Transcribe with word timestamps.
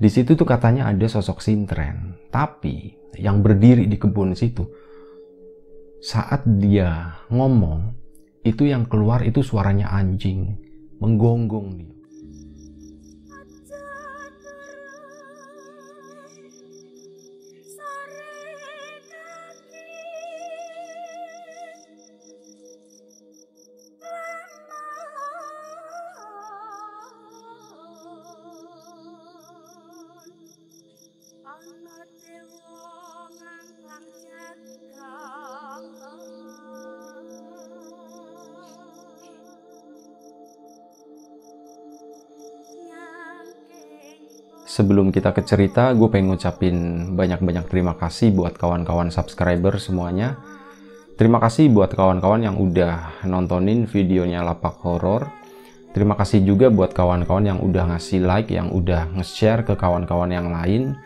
Di 0.00 0.08
situ 0.08 0.32
tuh 0.32 0.48
katanya 0.48 0.88
ada 0.88 1.04
sosok 1.04 1.44
sintren, 1.44 2.16
tapi 2.32 2.96
yang 3.20 3.44
berdiri 3.44 3.84
di 3.84 4.00
kebun 4.00 4.32
situ 4.32 4.64
saat 6.00 6.48
dia 6.48 7.20
ngomong 7.28 7.92
itu 8.40 8.64
yang 8.64 8.88
keluar 8.88 9.20
itu 9.20 9.44
suaranya 9.44 9.92
anjing 9.92 10.56
menggonggong 10.96 11.68
dia. 11.76 11.99
Sebelum 44.80 45.12
kita 45.12 45.36
ke 45.36 45.44
cerita, 45.44 45.92
gue 45.92 46.08
pengen 46.08 46.32
ngucapin 46.32 46.76
banyak-banyak 47.12 47.68
terima 47.68 48.00
kasih 48.00 48.32
buat 48.32 48.56
kawan-kawan 48.56 49.12
subscriber 49.12 49.76
semuanya. 49.76 50.40
Terima 51.20 51.36
kasih 51.36 51.68
buat 51.68 51.92
kawan-kawan 51.92 52.48
yang 52.48 52.56
udah 52.56 53.20
nontonin 53.28 53.84
videonya 53.84 54.40
Lapak 54.40 54.80
Horor. 54.80 55.28
Terima 55.92 56.16
kasih 56.16 56.48
juga 56.48 56.72
buat 56.72 56.96
kawan-kawan 56.96 57.44
yang 57.44 57.60
udah 57.60 57.92
ngasih 57.92 58.24
like, 58.24 58.48
yang 58.48 58.72
udah 58.72 59.12
nge-share 59.20 59.68
ke 59.68 59.76
kawan-kawan 59.76 60.32
yang 60.32 60.48
lain. 60.48 60.96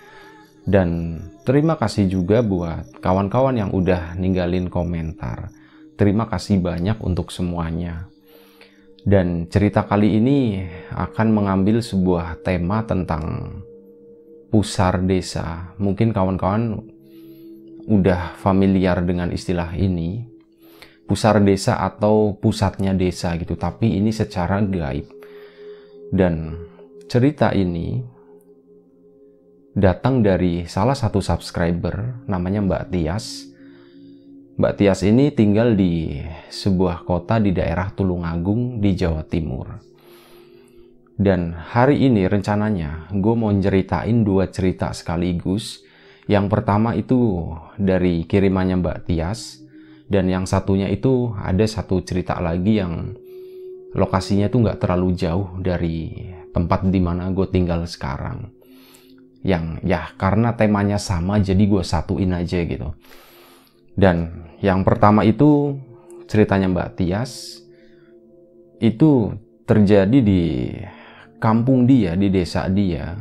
Dan 0.63 1.19
terima 1.43 1.75
kasih 1.75 2.07
juga 2.07 2.47
buat 2.47 3.03
kawan-kawan 3.03 3.59
yang 3.59 3.71
udah 3.75 4.15
ninggalin 4.15 4.71
komentar. 4.71 5.51
Terima 5.99 6.31
kasih 6.31 6.63
banyak 6.63 7.03
untuk 7.03 7.35
semuanya. 7.35 8.07
Dan 9.05 9.53
cerita 9.53 9.85
kali 9.85 10.17
ini 10.17 10.65
akan 10.97 11.29
mengambil 11.29 11.85
sebuah 11.85 12.41
tema 12.41 12.89
tentang 12.89 13.53
pusar 14.49 15.05
desa. 15.05 15.77
Mungkin 15.77 16.17
kawan-kawan 16.17 16.81
udah 17.85 18.41
familiar 18.41 19.05
dengan 19.05 19.29
istilah 19.29 19.77
ini. 19.77 20.25
Pusar 21.05 21.45
desa 21.45 21.85
atau 21.85 22.33
pusatnya 22.41 22.97
desa 22.97 23.37
gitu, 23.37 23.61
tapi 23.61 23.93
ini 23.93 24.09
secara 24.09 24.65
gaib. 24.65 25.05
Dan 26.09 26.57
cerita 27.05 27.53
ini 27.53 28.01
datang 29.77 30.25
dari 30.25 30.65
salah 30.65 30.97
satu 30.97 31.21
subscriber 31.21 32.25
namanya 32.25 32.65
Mbak 32.65 32.85
Tias 32.89 33.53
Mbak 34.55 34.79
Tias 34.79 35.03
ini 35.03 35.35
tinggal 35.35 35.75
di 35.75 36.15
sebuah 36.47 37.03
kota 37.03 37.43
di 37.43 37.51
daerah 37.51 37.91
Tulungagung 37.91 38.79
di 38.79 38.95
Jawa 38.95 39.27
Timur. 39.27 39.67
Dan 41.19 41.59
hari 41.59 42.07
ini 42.07 42.31
rencananya 42.31 43.11
gue 43.11 43.35
mau 43.35 43.51
ceritain 43.51 44.23
dua 44.23 44.47
cerita 44.55 44.95
sekaligus. 44.95 45.83
Yang 46.31 46.55
pertama 46.55 46.95
itu 46.95 47.51
dari 47.75 48.23
kirimannya 48.31 48.79
Mbak 48.79 48.99
Tias. 49.11 49.59
Dan 50.07 50.31
yang 50.31 50.47
satunya 50.47 50.87
itu 50.87 51.35
ada 51.35 51.67
satu 51.67 52.07
cerita 52.07 52.39
lagi 52.39 52.79
yang 52.79 53.11
lokasinya 53.99 54.47
tuh 54.47 54.71
nggak 54.71 54.79
terlalu 54.79 55.19
jauh 55.19 55.59
dari 55.59 56.31
tempat 56.55 56.87
di 56.95 57.03
mana 57.03 57.27
gue 57.35 57.51
tinggal 57.51 57.91
sekarang. 57.91 58.55
Yang 59.43 59.83
ya 59.83 60.15
karena 60.15 60.55
temanya 60.55 61.03
sama 61.03 61.43
jadi 61.43 61.67
gue 61.67 61.83
satuin 61.83 62.31
aja 62.39 62.63
gitu. 62.63 62.95
Dan 63.95 64.47
yang 64.59 64.83
pertama 64.83 65.23
itu 65.23 65.79
ceritanya 66.27 66.67
Mbak 66.67 66.91
Tias 66.99 67.63
itu 68.83 69.31
terjadi 69.65 70.19
di 70.19 70.75
kampung 71.39 71.87
dia, 71.87 72.19
di 72.19 72.29
desa 72.29 72.67
dia. 72.67 73.15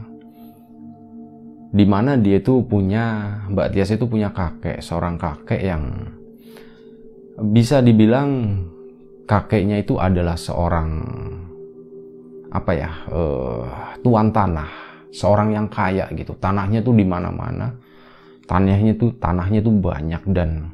Di 1.74 1.86
mana 1.90 2.18
dia 2.18 2.42
itu 2.42 2.66
punya 2.66 3.38
Mbak 3.50 3.70
Tias 3.74 3.94
itu 3.94 4.06
punya 4.10 4.34
kakek, 4.34 4.82
seorang 4.82 5.18
kakek 5.18 5.62
yang 5.62 5.84
bisa 7.54 7.82
dibilang 7.82 8.62
kakeknya 9.26 9.82
itu 9.82 9.98
adalah 9.98 10.38
seorang 10.38 10.90
apa 12.54 12.72
ya, 12.78 12.92
uh, 13.10 13.66
tuan 14.06 14.30
tanah, 14.30 14.70
seorang 15.10 15.54
yang 15.54 15.66
kaya 15.70 16.06
gitu. 16.14 16.38
Tanahnya 16.38 16.86
tuh 16.86 16.94
di 16.94 17.06
mana-mana 17.06 17.74
tanahnya 18.48 18.94
tuh 19.00 19.12
tanahnya 19.18 19.64
tuh 19.64 19.74
banyak 19.74 20.24
dan 20.36 20.73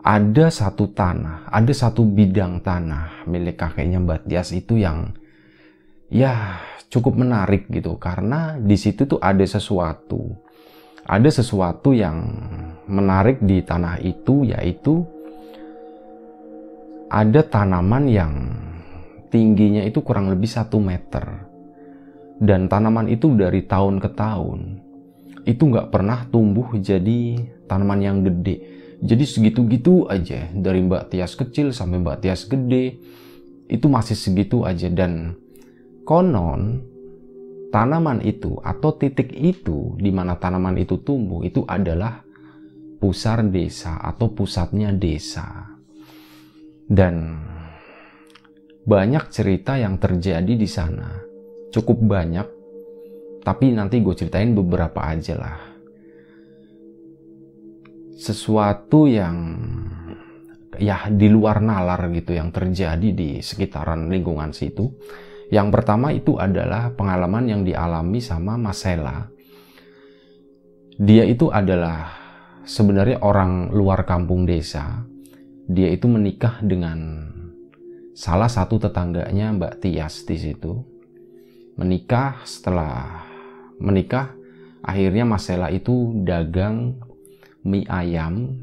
ada 0.00 0.48
satu 0.48 0.90
tanah, 0.96 1.48
ada 1.52 1.72
satu 1.72 2.04
bidang 2.04 2.64
tanah 2.64 3.28
milik 3.28 3.60
kakeknya 3.60 4.00
Mbak 4.00 4.32
Tias 4.32 4.50
itu 4.56 4.80
yang 4.80 5.12
ya 6.08 6.58
cukup 6.88 7.20
menarik 7.20 7.68
gitu 7.68 8.00
karena 8.00 8.56
di 8.56 8.76
situ 8.80 9.04
tuh 9.04 9.20
ada 9.20 9.44
sesuatu. 9.44 10.48
Ada 11.10 11.42
sesuatu 11.42 11.90
yang 11.90 12.22
menarik 12.86 13.42
di 13.42 13.64
tanah 13.64 13.98
itu 14.04 14.46
yaitu 14.46 15.02
ada 17.10 17.42
tanaman 17.42 18.06
yang 18.06 18.32
tingginya 19.32 19.82
itu 19.82 20.04
kurang 20.06 20.30
lebih 20.30 20.46
satu 20.46 20.78
meter 20.78 21.50
dan 22.38 22.70
tanaman 22.70 23.10
itu 23.10 23.34
dari 23.34 23.66
tahun 23.66 23.98
ke 23.98 24.08
tahun 24.14 24.60
itu 25.44 25.62
nggak 25.66 25.90
pernah 25.90 26.24
tumbuh 26.28 26.72
jadi 26.78 27.42
tanaman 27.66 28.00
yang 28.00 28.18
gede. 28.22 28.79
Jadi 29.00 29.24
segitu-gitu 29.24 30.04
aja 30.12 30.52
dari 30.52 30.84
Mbak 30.84 31.16
Tias 31.16 31.32
kecil 31.32 31.72
sampai 31.72 32.04
Mbak 32.04 32.18
Tias 32.20 32.44
gede 32.44 33.00
itu 33.70 33.86
masih 33.88 34.12
segitu 34.12 34.68
aja 34.68 34.92
dan 34.92 35.40
konon 36.04 36.84
tanaman 37.72 38.20
itu 38.20 38.60
atau 38.60 38.92
titik 38.98 39.32
itu 39.32 39.96
di 39.96 40.12
mana 40.12 40.36
tanaman 40.36 40.76
itu 40.76 41.00
tumbuh 41.00 41.40
itu 41.46 41.64
adalah 41.64 42.20
pusar 43.00 43.40
desa 43.48 43.96
atau 44.04 44.28
pusatnya 44.36 44.92
desa. 44.92 45.64
Dan 46.90 47.40
banyak 48.84 49.30
cerita 49.32 49.78
yang 49.80 49.96
terjadi 49.96 50.52
di 50.58 50.68
sana. 50.68 51.24
Cukup 51.70 52.04
banyak 52.04 52.46
tapi 53.40 53.72
nanti 53.72 54.04
gue 54.04 54.12
ceritain 54.12 54.52
beberapa 54.52 55.00
aja 55.08 55.38
lah. 55.38 55.69
Sesuatu 58.20 59.08
yang 59.08 59.56
ya 60.76 61.08
di 61.08 61.32
luar 61.32 61.64
nalar 61.64 62.12
gitu 62.12 62.36
yang 62.36 62.52
terjadi 62.52 63.08
di 63.16 63.40
sekitaran 63.40 64.12
lingkungan 64.12 64.52
situ. 64.52 64.92
Yang 65.48 65.68
pertama 65.72 66.12
itu 66.12 66.36
adalah 66.36 66.92
pengalaman 66.92 67.48
yang 67.48 67.62
dialami 67.64 68.20
sama 68.20 68.60
Masela. 68.60 69.26
Dia 71.00 71.24
itu 71.24 71.48
adalah 71.48 72.12
sebenarnya 72.68 73.24
orang 73.24 73.72
luar 73.72 74.04
kampung 74.04 74.44
desa. 74.44 75.00
Dia 75.64 75.88
itu 75.88 76.04
menikah 76.06 76.60
dengan 76.60 77.24
salah 78.12 78.52
satu 78.52 78.76
tetangganya 78.76 79.56
Mbak 79.56 79.74
Tias 79.80 80.28
di 80.28 80.36
situ. 80.36 80.76
Menikah 81.80 82.44
setelah 82.44 83.24
menikah 83.80 84.36
akhirnya 84.84 85.24
Mas 85.24 85.48
Sela 85.48 85.72
itu 85.72 86.20
dagang 86.20 87.00
mie 87.66 87.86
ayam 87.88 88.56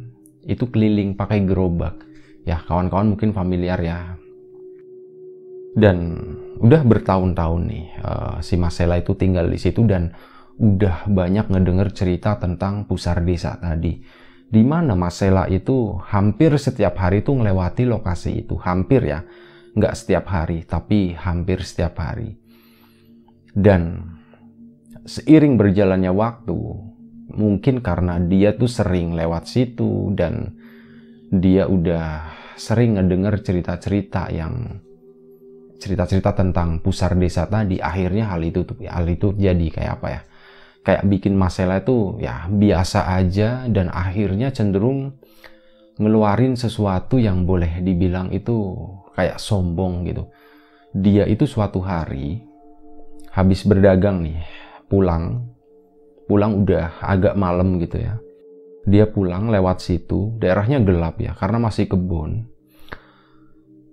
itu 0.47 0.69
keliling 0.71 1.13
pakai 1.13 1.43
gerobak. 1.43 2.01
Ya 2.47 2.63
kawan-kawan 2.63 3.13
mungkin 3.13 3.35
familiar 3.35 3.77
ya. 3.83 4.15
Dan 5.77 6.17
udah 6.57 6.81
bertahun-tahun 6.81 7.61
nih 7.69 7.85
uh, 8.01 8.35
si 8.41 8.57
Mas 8.57 8.79
Sela 8.79 8.97
itu 8.97 9.13
tinggal 9.13 9.45
di 9.45 9.59
situ 9.61 9.85
dan 9.85 10.15
udah 10.57 11.05
banyak 11.05 11.53
ngedenger 11.53 11.94
cerita 11.94 12.41
tentang 12.41 12.89
pusar 12.89 13.21
desa 13.21 13.59
tadi. 13.61 14.01
Di 14.47 14.63
mana 14.63 14.95
Mas 14.95 15.19
Sela 15.19 15.45
itu 15.51 16.00
hampir 16.07 16.55
setiap 16.57 16.97
hari 16.97 17.21
itu 17.21 17.35
melewati 17.35 17.83
lokasi 17.85 18.47
itu. 18.47 18.57
Hampir 18.57 19.05
ya 19.05 19.21
nggak 19.77 19.93
setiap 19.93 20.25
hari 20.31 20.65
tapi 20.65 21.13
hampir 21.13 21.61
setiap 21.61 22.00
hari. 22.01 22.33
Dan 23.53 24.01
seiring 25.05 25.59
berjalannya 25.59 26.09
waktu, 26.09 26.57
mungkin 27.31 27.83
karena 27.83 28.19
dia 28.24 28.56
tuh 28.56 28.71
sering 28.71 29.15
lewat 29.15 29.47
situ 29.50 30.15
dan 30.15 30.56
dia 31.27 31.68
udah 31.68 32.31
sering 32.56 32.95
ngedenger 32.95 33.44
cerita-cerita 33.44 34.31
yang 34.31 34.79
cerita-cerita 35.77 36.33
tentang 36.33 36.81
pusar 36.81 37.13
desa 37.13 37.45
tadi, 37.45 37.77
akhirnya 37.77 38.33
hal 38.33 38.41
itu 38.41 38.65
tuh 38.65 38.81
hal 38.81 39.06
itu 39.06 39.35
jadi 39.38 39.68
kayak 39.69 39.91
apa 40.01 40.07
ya? 40.09 40.21
Kayak 40.81 41.03
bikin 41.06 41.33
masalah 41.35 41.83
itu 41.83 42.18
ya 42.24 42.47
biasa 42.47 43.12
aja 43.12 43.68
dan 43.68 43.91
akhirnya 43.91 44.50
cenderung 44.56 45.19
ngeluarin 46.00 46.56
sesuatu 46.56 47.19
yang 47.19 47.44
boleh 47.44 47.83
dibilang 47.83 48.31
itu 48.31 48.74
kayak 49.13 49.38
sombong 49.38 50.07
gitu. 50.07 50.31
Dia 50.95 51.27
itu 51.27 51.45
suatu 51.45 51.83
hari 51.83 52.41
habis 53.35 53.62
berdagang 53.68 54.25
nih 54.25 54.39
pulang 54.89 55.45
pulang 56.27 56.68
udah 56.68 57.00
agak 57.00 57.33
malam 57.39 57.79
gitu 57.79 58.03
ya. 58.03 58.19
Dia 58.88 59.07
pulang 59.07 59.51
lewat 59.51 59.83
situ 59.83 60.35
daerahnya 60.39 60.83
gelap 60.83 61.19
ya 61.19 61.35
karena 61.35 61.57
masih 61.59 61.88
kebun. 61.88 62.47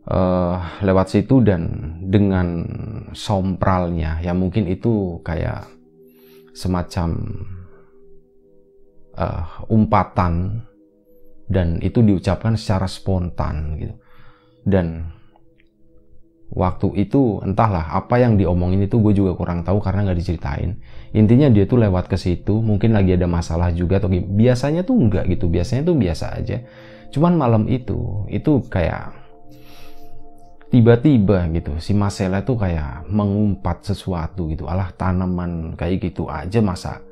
Uh, 0.05 0.61
lewat 0.85 1.17
situ 1.17 1.41
dan 1.41 1.97
dengan 2.05 2.69
sompralnya 3.17 4.21
ya 4.21 4.37
mungkin 4.37 4.69
itu 4.69 5.25
kayak 5.25 5.65
semacam 6.53 7.17
uh, 9.17 9.65
umpatan 9.73 10.61
dan 11.49 11.81
itu 11.81 12.05
diucapkan 12.05 12.55
secara 12.61 12.85
spontan 12.85 13.81
gitu. 13.81 13.95
Dan 14.65 15.09
waktu 16.53 16.93
itu 17.01 17.41
entahlah 17.41 17.97
apa 17.97 18.21
yang 18.21 18.37
diomongin 18.37 18.85
itu 18.85 19.01
gue 19.01 19.17
juga 19.17 19.33
kurang 19.35 19.65
tahu 19.65 19.81
karena 19.81 20.05
nggak 20.05 20.19
diceritain. 20.21 20.77
Intinya 21.17 21.49
dia 21.49 21.65
tuh 21.65 21.81
lewat 21.81 22.11
ke 22.11 22.19
situ 22.21 22.61
mungkin 22.61 22.93
lagi 22.93 23.17
ada 23.17 23.25
masalah 23.25 23.73
juga 23.73 24.03
atau 24.03 24.11
biasanya 24.13 24.85
tuh 24.85 24.99
enggak 24.99 25.25
gitu 25.31 25.49
biasanya 25.49 25.83
tuh 25.89 25.97
biasa 25.97 26.27
aja. 26.37 26.61
Cuman 27.15 27.39
malam 27.39 27.65
itu 27.71 28.27
itu 28.29 28.61
kayak 28.71 29.15
tiba-tiba 30.69 31.47
gitu 31.55 31.79
si 31.79 31.95
Marcella 31.95 32.43
tuh 32.43 32.59
kayak 32.59 33.07
mengumpat 33.09 33.87
sesuatu 33.87 34.51
gitu. 34.51 34.67
Alah 34.67 34.91
tanaman 34.95 35.79
kayak 35.79 36.13
gitu 36.13 36.27
aja 36.31 36.59
masa 36.63 37.03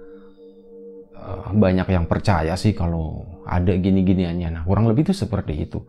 uh, 1.19 1.51
banyak 1.51 1.89
yang 1.91 2.07
percaya 2.07 2.55
sih 2.59 2.75
kalau 2.75 3.27
ada 3.47 3.75
gini-giniannya. 3.75 4.61
Nah 4.61 4.63
kurang 4.67 4.87
lebih 4.91 5.11
tuh 5.11 5.17
seperti 5.17 5.67
itu 5.67 5.83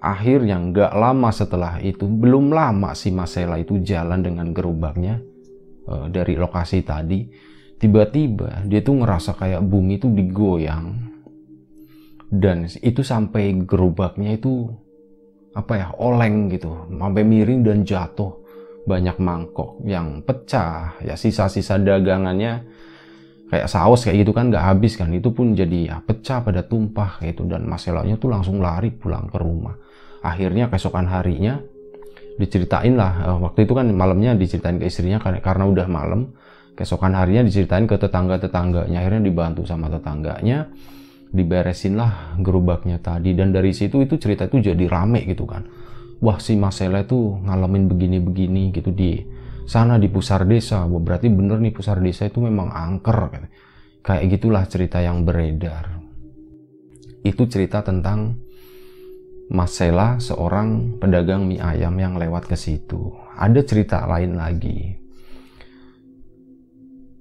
akhirnya 0.00 0.56
nggak 0.56 0.92
lama 0.96 1.28
setelah 1.28 1.76
itu 1.84 2.08
belum 2.08 2.56
lama 2.56 2.96
si 2.96 3.12
Marcella 3.12 3.60
itu 3.60 3.84
jalan 3.84 4.24
dengan 4.24 4.56
gerobaknya 4.56 5.20
uh, 5.84 6.08
dari 6.08 6.40
lokasi 6.40 6.80
tadi 6.80 7.28
tiba-tiba 7.80 8.64
dia 8.68 8.84
tuh 8.84 9.00
ngerasa 9.00 9.36
kayak 9.40 9.64
bumi 9.64 9.96
itu 9.96 10.08
digoyang. 10.12 11.08
Dan 12.30 12.70
itu 12.70 13.02
sampai 13.02 13.66
gerobaknya 13.66 14.38
itu 14.38 14.70
apa 15.50 15.74
ya 15.74 15.88
oleng 15.98 16.46
gitu 16.46 16.86
sampai 16.86 17.26
miring 17.26 17.60
dan 17.66 17.82
jatuh. 17.82 18.38
Banyak 18.80 19.18
mangkok 19.18 19.82
yang 19.82 20.22
pecah 20.22 20.94
ya 21.02 21.18
sisa-sisa 21.18 21.76
dagangannya 21.76 22.64
kayak 23.50 23.66
saus 23.66 24.06
kayak 24.06 24.22
gitu 24.22 24.32
kan 24.32 24.54
nggak 24.54 24.62
habis 24.62 24.94
kan. 24.94 25.10
Itu 25.10 25.34
pun 25.34 25.58
jadi 25.58 25.90
ya 25.90 25.96
pecah 26.06 26.46
pada 26.46 26.62
tumpah 26.62 27.18
kayak 27.18 27.34
itu. 27.34 27.42
Dan 27.50 27.66
masalahnya 27.66 28.14
tuh 28.14 28.30
langsung 28.30 28.62
lari 28.62 28.94
pulang 28.94 29.26
ke 29.26 29.36
rumah 29.40 29.74
akhirnya 30.20 30.68
keesokan 30.68 31.08
harinya 31.08 31.60
diceritain 32.40 32.96
lah 32.96 33.12
uh, 33.28 33.38
waktu 33.44 33.68
itu 33.68 33.72
kan 33.76 33.88
malamnya 33.92 34.32
diceritain 34.32 34.80
ke 34.80 34.88
istrinya 34.88 35.20
karena, 35.20 35.40
karena 35.44 35.64
udah 35.68 35.86
malam. 35.88 36.32
Keesokan 36.72 37.12
harinya 37.12 37.44
diceritain 37.44 37.84
ke 37.84 38.00
tetangga 38.00 38.40
tetangganya 38.40 39.04
akhirnya 39.04 39.28
dibantu 39.28 39.68
sama 39.68 39.92
tetangganya 39.92 40.72
diberesin 41.28 42.00
lah 42.00 42.40
gerobaknya 42.40 42.96
tadi. 43.04 43.36
Dan 43.36 43.52
dari 43.52 43.76
situ 43.76 44.00
itu 44.00 44.16
cerita 44.16 44.48
itu 44.48 44.72
jadi 44.72 44.84
rame 44.88 45.28
gitu 45.28 45.44
kan. 45.44 45.68
Wah 46.24 46.40
si 46.40 46.56
Masela 46.56 47.04
itu 47.04 47.40
ngalamin 47.44 47.84
begini-begini 47.84 48.72
gitu 48.72 48.92
di 48.96 49.20
sana 49.68 50.00
di 50.00 50.08
pusar 50.08 50.48
desa. 50.48 50.88
Berarti 50.88 51.28
bener 51.28 51.60
nih 51.60 51.72
pusar 51.76 52.00
desa 52.00 52.24
itu 52.24 52.40
memang 52.40 52.72
angker 52.72 53.28
kayak 54.00 54.24
gitulah 54.32 54.64
cerita 54.64 55.04
yang 55.04 55.28
beredar. 55.28 56.00
Itu 57.20 57.44
cerita 57.44 57.84
tentang 57.84 58.40
Mas 59.50 59.74
Sela 59.74 60.22
seorang 60.22 61.02
pedagang 61.02 61.42
mie 61.42 61.58
ayam 61.58 61.98
yang 61.98 62.14
lewat 62.14 62.46
ke 62.46 62.54
situ. 62.54 63.10
Ada 63.34 63.66
cerita 63.66 64.06
lain 64.06 64.38
lagi. 64.38 64.94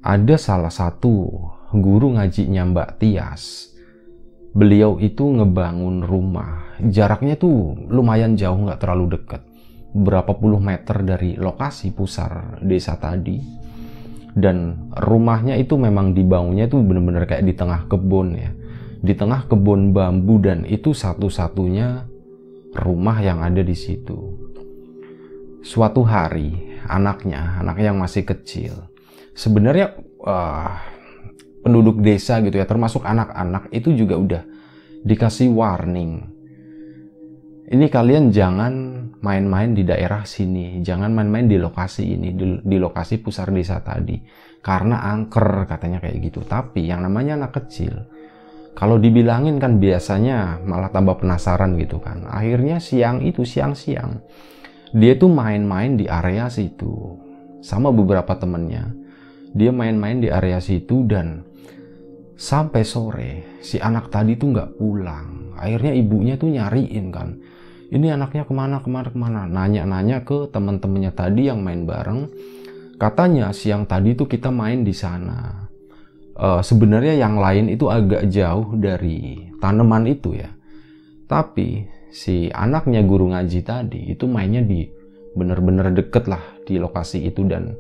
Ada 0.05 0.37
salah 0.37 0.69
satu 0.69 1.25
guru 1.73 2.13
ngajinya 2.13 2.69
Mbak 2.69 2.89
Tias. 3.01 3.73
Beliau 4.53 5.01
itu 5.01 5.25
ngebangun 5.25 6.05
rumah. 6.05 6.77
Jaraknya 6.77 7.33
tuh 7.33 7.73
lumayan 7.89 8.37
jauh 8.37 8.61
nggak 8.61 8.77
terlalu 8.77 9.17
dekat. 9.17 9.41
Berapa 9.97 10.37
puluh 10.37 10.61
meter 10.61 11.01
dari 11.01 11.33
lokasi 11.33 11.97
pusar 11.97 12.61
desa 12.61 12.93
tadi. 13.01 13.41
Dan 14.37 14.89
rumahnya 14.93 15.57
itu 15.57 15.81
memang 15.81 16.13
dibangunnya 16.13 16.69
tuh 16.69 16.85
bener-bener 16.85 17.25
kayak 17.25 17.41
di 17.41 17.57
tengah 17.57 17.89
kebun 17.89 18.37
ya. 18.37 18.53
Di 19.01 19.17
tengah 19.17 19.49
kebun 19.49 19.97
bambu 19.97 20.37
dan 20.37 20.61
itu 20.69 20.93
satu-satunya 20.93 22.08
rumah 22.75 23.17
yang 23.23 23.41
ada 23.41 23.65
di 23.65 23.73
situ. 23.73 24.17
Suatu 25.59 26.07
hari, 26.07 26.79
anaknya, 26.87 27.59
anaknya 27.59 27.91
yang 27.91 27.99
masih 27.99 28.23
kecil, 28.23 28.87
sebenarnya 29.35 29.97
uh, 30.23 30.71
penduduk 31.59 31.99
desa 31.99 32.39
gitu 32.39 32.55
ya, 32.55 32.63
termasuk 32.63 33.03
anak-anak 33.03 33.67
itu 33.75 33.91
juga 33.91 34.15
udah 34.15 34.43
dikasih 35.03 35.51
warning. 35.51 36.23
Ini 37.69 37.85
kalian 37.85 38.33
jangan 38.33 38.73
main-main 39.19 39.75
di 39.75 39.83
daerah 39.83 40.23
sini, 40.23 40.79
jangan 40.81 41.11
main-main 41.11 41.45
di 41.45 41.59
lokasi 41.59 42.17
ini, 42.17 42.33
di, 42.33 42.57
di 42.63 42.77
lokasi 42.79 43.19
pusar 43.19 43.51
desa 43.51 43.83
tadi, 43.83 44.15
karena 44.63 45.05
angker 45.11 45.67
katanya 45.67 45.99
kayak 46.01 46.17
gitu. 46.23 46.41
Tapi 46.47 46.87
yang 46.87 47.03
namanya 47.03 47.45
anak 47.45 47.61
kecil, 47.61 48.09
kalau 48.79 48.95
dibilangin 48.95 49.59
kan 49.59 49.75
biasanya 49.75 50.63
malah 50.63 50.87
tambah 50.87 51.19
penasaran 51.19 51.75
gitu 51.75 51.99
kan. 51.99 52.23
Akhirnya 52.31 52.79
siang 52.79 53.19
itu 53.19 53.43
siang-siang 53.43 54.23
dia 54.95 55.13
tuh 55.19 55.29
main-main 55.29 55.99
di 55.99 56.07
area 56.07 56.47
situ 56.47 57.19
sama 57.59 57.91
beberapa 57.91 58.39
temennya. 58.39 58.89
Dia 59.51 59.75
main-main 59.75 60.23
di 60.23 60.31
area 60.31 60.63
situ 60.63 61.03
dan 61.05 61.43
sampai 62.39 62.81
sore 62.87 63.31
si 63.59 63.77
anak 63.83 64.07
tadi 64.09 64.39
tuh 64.39 64.55
nggak 64.55 64.79
pulang. 64.79 65.59
Akhirnya 65.59 65.93
ibunya 65.93 66.39
tuh 66.39 66.49
nyariin 66.49 67.11
kan. 67.11 67.35
Ini 67.89 68.15
anaknya 68.15 68.47
ke 68.47 68.53
mana 68.55 68.79
ke 68.79 68.87
mana 68.87 69.09
ke 69.11 69.17
mana. 69.19 69.43
Nanya-nanya 69.43 70.23
ke 70.23 70.47
teman-temannya 70.49 71.11
tadi 71.11 71.51
yang 71.51 71.59
main 71.61 71.83
bareng. 71.83 72.31
Katanya 72.95 73.51
siang 73.51 73.83
tadi 73.85 74.15
tuh 74.15 74.25
kita 74.25 74.49
main 74.49 74.87
di 74.87 74.95
sana 74.95 75.68
uh, 76.39 76.61
sebenarnya 76.63 77.19
yang 77.19 77.35
lain 77.37 77.67
itu 77.67 77.91
agak 77.91 78.31
jauh 78.31 78.73
dari 78.79 79.51
tanaman 79.59 80.07
itu 80.07 80.39
ya. 80.39 80.49
Tapi 81.29 81.85
si 82.09 82.49
anaknya 82.49 83.05
guru 83.05 83.29
ngaji 83.29 83.59
tadi 83.61 84.09
itu 84.09 84.25
mainnya 84.25 84.65
di 84.65 84.87
bener-bener 85.37 85.93
deket 85.93 86.25
lah 86.25 86.41
di 86.65 86.81
lokasi 86.81 87.29
itu 87.29 87.45
dan 87.45 87.77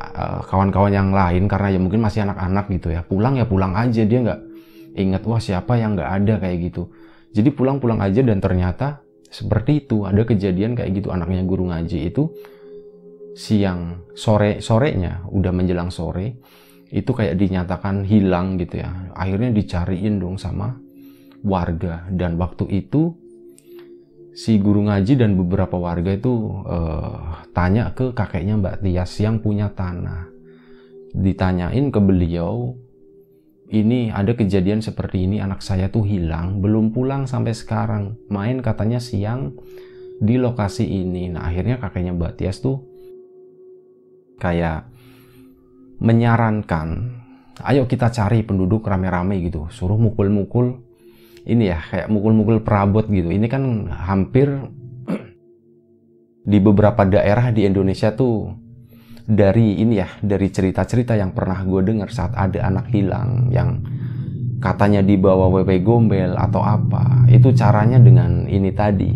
kawan 0.00 0.48
kawan-kawan 0.48 0.92
yang 0.96 1.12
lain 1.12 1.44
karena 1.44 1.76
ya 1.76 1.78
mungkin 1.78 2.00
masih 2.00 2.24
anak-anak 2.24 2.72
gitu 2.72 2.88
ya 2.88 3.04
pulang 3.04 3.36
ya 3.36 3.44
pulang 3.44 3.76
aja 3.76 4.00
dia 4.08 4.18
nggak 4.24 4.40
ingat 4.96 5.22
wah 5.28 5.38
siapa 5.38 5.76
yang 5.76 5.94
nggak 5.94 6.10
ada? 6.10 6.34
kayak 6.40 6.72
gitu. 6.72 6.90
Jadi 7.30 7.54
pulang-pulang 7.54 8.02
aja 8.02 8.26
dan 8.26 8.42
ternyata 8.42 9.06
seperti 9.30 9.86
itu 9.86 10.02
ada 10.02 10.26
kejadian 10.26 10.74
kayak 10.74 10.98
gitu. 10.98 11.14
Anaknya 11.14 11.46
guru 11.46 11.70
ngaji 11.70 12.10
itu 12.10 12.26
siang 13.38 14.10
sore 14.18 14.58
sorenya 14.58 15.22
udah 15.30 15.52
menjelang 15.54 15.94
sore 15.94 16.42
itu 16.90 17.10
kayak 17.14 17.38
dinyatakan 17.38 18.02
hilang 18.02 18.58
gitu 18.58 18.82
ya. 18.82 18.90
Akhirnya 19.14 19.54
dicariin 19.54 20.18
dong 20.18 20.36
sama 20.36 20.74
warga 21.40 22.04
dan 22.10 22.36
waktu 22.36 22.68
itu 22.68 23.14
si 24.34 24.58
guru 24.58 24.86
ngaji 24.86 25.18
dan 25.18 25.38
beberapa 25.38 25.78
warga 25.78 26.14
itu 26.14 26.62
uh, 26.66 27.46
tanya 27.54 27.94
ke 27.94 28.10
kakeknya 28.14 28.58
Mbak 28.58 28.76
Tias 28.82 29.12
yang 29.22 29.38
punya 29.38 29.70
tanah. 29.70 30.30
Ditanyain 31.10 31.90
ke 31.90 31.98
beliau, 31.98 32.78
ini 33.70 34.14
ada 34.14 34.34
kejadian 34.34 34.78
seperti 34.78 35.26
ini 35.26 35.42
anak 35.42 35.58
saya 35.58 35.90
tuh 35.90 36.06
hilang, 36.06 36.62
belum 36.62 36.94
pulang 36.94 37.26
sampai 37.26 37.54
sekarang. 37.54 38.18
Main 38.30 38.62
katanya 38.62 39.02
siang 39.02 39.58
di 40.22 40.38
lokasi 40.38 40.86
ini. 40.86 41.30
Nah 41.30 41.50
akhirnya 41.50 41.82
kakeknya 41.82 42.14
Mbak 42.14 42.34
Tias 42.38 42.62
tuh 42.62 42.82
kayak 44.38 44.90
menyarankan 46.00 46.88
ayo 47.68 47.84
kita 47.84 48.08
cari 48.08 48.40
penduduk 48.40 48.88
rame-rame 48.88 49.36
gitu 49.44 49.68
suruh 49.68 50.00
mukul-mukul 50.00 50.80
ini 51.48 51.72
ya 51.72 51.80
kayak 51.80 52.08
mukul-mukul 52.12 52.60
perabot 52.60 53.06
gitu. 53.08 53.32
Ini 53.32 53.46
kan 53.48 53.88
hampir 53.88 54.52
di 56.44 56.58
beberapa 56.60 57.04
daerah 57.04 57.52
di 57.52 57.64
Indonesia 57.64 58.12
tuh 58.12 58.52
dari 59.24 59.78
ini 59.80 60.00
ya 60.00 60.08
dari 60.20 60.50
cerita-cerita 60.50 61.14
yang 61.14 61.32
pernah 61.32 61.62
gue 61.62 61.80
dengar 61.86 62.10
saat 62.10 62.34
ada 62.34 62.66
anak 62.66 62.90
hilang 62.90 63.48
yang 63.52 63.80
katanya 64.60 65.00
dibawa 65.00 65.48
WP 65.48 65.80
gombel 65.86 66.36
atau 66.36 66.60
apa 66.60 67.24
itu 67.30 67.54
caranya 67.56 67.96
dengan 67.96 68.44
ini 68.50 68.70
tadi 68.74 69.12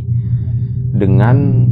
dengan 0.95 1.69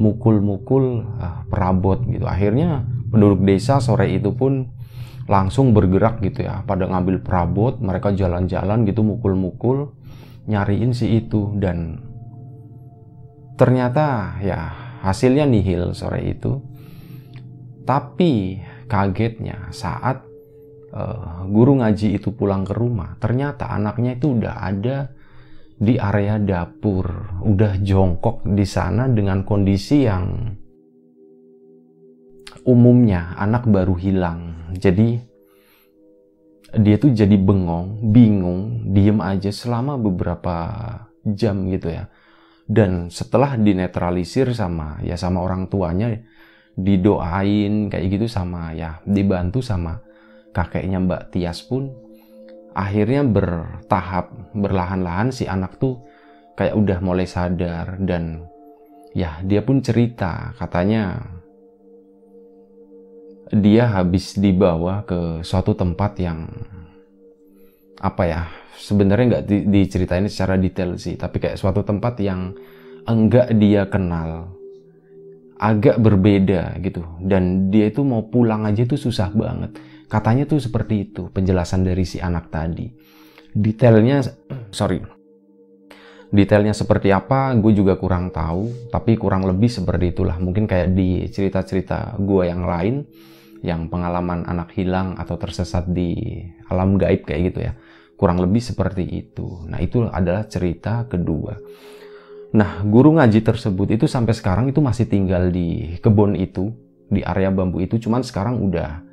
mukul-mukul 0.00 1.04
uh, 1.20 1.44
perabot 1.48 2.00
gitu. 2.08 2.24
Akhirnya 2.24 2.84
penduduk 3.10 3.42
desa 3.44 3.82
sore 3.82 4.14
itu 4.14 4.30
pun 4.32 4.70
langsung 5.30 5.70
bergerak 5.70 6.18
gitu 6.22 6.42
ya 6.42 6.66
pada 6.66 6.90
ngambil 6.90 7.22
perabot 7.22 7.78
mereka 7.78 8.10
jalan-jalan 8.10 8.82
gitu 8.82 9.06
mukul-mukul 9.06 9.94
nyariin 10.50 10.90
si 10.90 11.20
itu. 11.22 11.54
Dan 11.58 12.00
ternyata 13.54 14.38
ya 14.42 14.70
hasilnya 15.04 15.46
nihil 15.46 15.92
sore 15.94 16.24
itu. 16.24 16.62
Tapi 17.86 18.62
kagetnya 18.86 19.70
saat 19.74 20.22
uh, 20.94 21.46
guru 21.46 21.78
ngaji 21.78 22.18
itu 22.18 22.30
pulang 22.34 22.62
ke 22.62 22.74
rumah, 22.74 23.18
ternyata 23.18 23.70
anaknya 23.70 24.14
itu 24.18 24.38
udah 24.38 24.54
ada 24.62 25.10
di 25.80 25.96
area 25.96 26.36
dapur, 26.36 27.08
udah 27.40 27.80
jongkok 27.80 28.44
di 28.44 28.68
sana 28.68 29.08
dengan 29.08 29.42
kondisi 29.48 30.04
yang 30.04 30.54
umumnya 32.70 33.34
anak 33.34 33.66
baru 33.66 33.98
hilang. 33.98 34.70
Jadi 34.78 35.18
dia 36.70 36.96
tuh 37.02 37.10
jadi 37.10 37.34
bengong, 37.34 38.14
bingung, 38.14 38.94
diem 38.94 39.18
aja 39.18 39.50
selama 39.50 39.98
beberapa 39.98 40.56
jam 41.26 41.66
gitu 41.66 41.90
ya. 41.90 42.06
Dan 42.70 43.10
setelah 43.10 43.58
dinetralisir 43.58 44.54
sama 44.54 45.02
ya 45.02 45.18
sama 45.18 45.42
orang 45.42 45.66
tuanya, 45.66 46.14
didoain 46.78 47.90
kayak 47.90 48.06
gitu 48.08 48.26
sama 48.30 48.72
ya 48.72 49.02
dibantu 49.04 49.60
sama 49.60 50.00
kakeknya 50.54 51.02
Mbak 51.02 51.22
Tias 51.34 51.66
pun 51.66 51.90
akhirnya 52.74 53.26
bertahap 53.26 54.30
berlahan-lahan 54.54 55.34
si 55.34 55.46
anak 55.50 55.76
tuh 55.82 56.00
kayak 56.54 56.78
udah 56.78 56.98
mulai 57.02 57.26
sadar 57.26 57.98
dan 58.02 58.46
ya 59.10 59.42
dia 59.42 59.62
pun 59.66 59.82
cerita 59.82 60.54
katanya 60.54 61.18
dia 63.50 63.90
habis 63.90 64.38
dibawa 64.38 65.02
ke 65.02 65.42
suatu 65.42 65.74
tempat 65.74 66.18
yang 66.22 66.46
apa 68.00 68.22
ya 68.24 68.40
sebenarnya 68.78 69.26
nggak 69.36 69.44
di, 69.44 69.56
diceritain 69.68 70.24
secara 70.30 70.56
detail 70.56 70.96
sih 70.96 71.18
tapi 71.18 71.42
kayak 71.42 71.60
suatu 71.60 71.84
tempat 71.84 72.16
yang 72.22 72.54
enggak 73.04 73.52
dia 73.58 73.84
kenal 73.90 74.54
agak 75.60 76.00
berbeda 76.00 76.80
gitu 76.80 77.04
dan 77.20 77.68
dia 77.68 77.92
itu 77.92 78.00
mau 78.00 78.24
pulang 78.24 78.64
aja 78.64 78.88
itu 78.88 78.96
susah 78.96 79.28
banget 79.34 79.76
Katanya 80.10 80.42
tuh 80.42 80.58
seperti 80.58 81.06
itu 81.06 81.30
penjelasan 81.30 81.86
dari 81.86 82.02
si 82.02 82.18
anak 82.18 82.50
tadi. 82.50 82.90
Detailnya, 83.54 84.26
sorry, 84.74 84.98
detailnya 86.34 86.74
seperti 86.74 87.14
apa 87.14 87.54
gue 87.54 87.70
juga 87.70 87.94
kurang 87.94 88.34
tahu, 88.34 88.90
tapi 88.90 89.14
kurang 89.14 89.46
lebih 89.46 89.70
seperti 89.70 90.10
itulah. 90.10 90.34
Mungkin 90.42 90.66
kayak 90.66 90.98
di 90.98 91.30
cerita-cerita 91.30 92.18
gue 92.18 92.42
yang 92.50 92.66
lain, 92.66 93.06
yang 93.60 93.92
pengalaman 93.92 94.48
anak 94.48 94.72
hilang 94.76 95.16
atau 95.20 95.36
tersesat 95.36 95.88
di 95.88 96.40
alam 96.68 96.96
gaib 96.96 97.24
kayak 97.28 97.40
gitu 97.52 97.58
ya. 97.70 97.72
Kurang 98.16 98.40
lebih 98.40 98.60
seperti 98.60 99.04
itu. 99.04 99.64
Nah 99.68 99.80
itu 99.80 100.04
adalah 100.04 100.44
cerita 100.44 101.08
kedua. 101.08 101.56
Nah, 102.50 102.82
guru 102.82 103.14
ngaji 103.14 103.46
tersebut 103.46 103.94
itu 103.94 104.10
sampai 104.10 104.34
sekarang 104.34 104.66
itu 104.66 104.82
masih 104.82 105.06
tinggal 105.06 105.54
di 105.54 105.94
kebun 106.02 106.34
itu, 106.34 106.74
di 107.06 107.22
area 107.22 107.46
bambu 107.46 107.78
itu, 107.78 107.94
cuman 108.02 108.26
sekarang 108.26 108.58
udah 108.58 109.06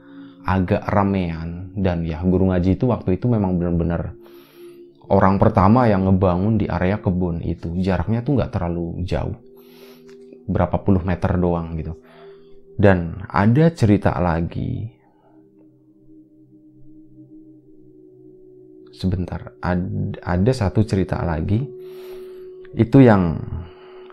agak 0.48 0.82
ramean 0.88 1.76
dan 1.76 2.08
ya 2.08 2.24
guru 2.24 2.50
ngaji 2.56 2.80
itu 2.80 2.88
waktu 2.88 3.20
itu 3.20 3.28
memang 3.28 3.60
benar-benar 3.60 4.16
orang 5.12 5.36
pertama 5.36 5.92
yang 5.92 6.08
ngebangun 6.08 6.56
di 6.56 6.72
area 6.72 7.04
kebun 7.04 7.44
itu 7.44 7.76
jaraknya 7.84 8.24
tuh 8.24 8.40
nggak 8.40 8.56
terlalu 8.56 9.04
jauh 9.04 9.36
berapa 10.48 10.80
puluh 10.80 11.04
meter 11.04 11.36
doang 11.36 11.76
gitu 11.76 12.00
dan 12.78 13.26
ada 13.28 13.74
cerita 13.74 14.14
lagi 14.22 14.94
sebentar 18.94 19.54
ada, 19.62 19.82
ada 20.22 20.52
satu 20.54 20.86
cerita 20.86 21.22
lagi 21.26 21.62
itu 22.78 22.98
yang 23.02 23.42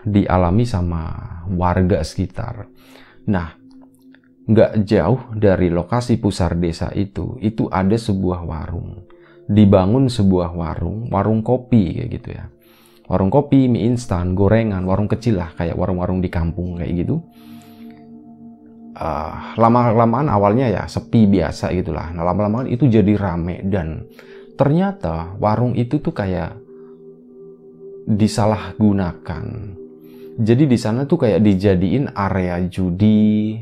dialami 0.05 0.65
sama 0.65 1.13
warga 1.49 2.01
sekitar 2.01 2.69
nah 3.25 3.65
nggak 4.45 4.85
jauh 4.85 5.33
dari 5.33 5.73
lokasi 5.73 6.21
pusar 6.21 6.53
desa 6.61 6.93
itu, 6.93 7.37
itu 7.41 7.65
ada 7.65 7.97
sebuah 7.97 8.45
warung. 8.45 9.01
Dibangun 9.45 10.09
sebuah 10.09 10.53
warung, 10.53 11.09
warung 11.09 11.41
kopi 11.41 11.97
kayak 12.01 12.09
gitu 12.21 12.29
ya. 12.33 12.45
Warung 13.05 13.29
kopi, 13.29 13.69
mie 13.69 13.85
instan, 13.85 14.33
gorengan, 14.33 14.85
warung 14.85 15.09
kecil 15.09 15.37
lah 15.41 15.53
kayak 15.53 15.77
warung-warung 15.77 16.21
di 16.21 16.29
kampung 16.29 16.77
kayak 16.81 17.05
gitu. 17.05 17.21
Uh, 18.95 19.59
lama-lamaan 19.59 20.31
awalnya 20.31 20.71
ya 20.71 20.83
sepi 20.87 21.27
biasa 21.27 21.75
gitulah. 21.75 22.15
Nah 22.15 22.23
lama-lama 22.23 22.63
itu 22.63 22.87
jadi 22.87 23.19
rame 23.19 23.59
dan 23.67 24.07
ternyata 24.55 25.35
warung 25.35 25.75
itu 25.75 25.99
tuh 25.99 26.15
kayak 26.15 26.55
disalahgunakan. 28.07 29.45
Jadi 30.39 30.63
di 30.63 30.77
sana 30.79 31.03
tuh 31.03 31.27
kayak 31.27 31.43
dijadiin 31.43 32.15
area 32.15 32.55
judi, 32.71 33.59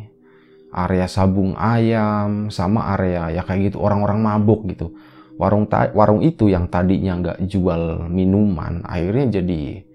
area 0.73 1.05
sabung 1.05 1.53
ayam 1.53 2.49
sama 2.49 2.97
area 2.97 3.29
ya 3.29 3.41
kayak 3.45 3.71
gitu 3.71 3.77
orang-orang 3.79 4.19
mabuk 4.25 4.65
gitu 4.73 4.97
warung 5.37 5.69
warung 5.69 6.21
itu 6.25 6.49
yang 6.49 6.65
tadinya 6.65 7.13
nggak 7.21 7.37
jual 7.45 8.09
minuman 8.09 8.81
akhirnya 8.85 9.39
jadi 9.41 9.85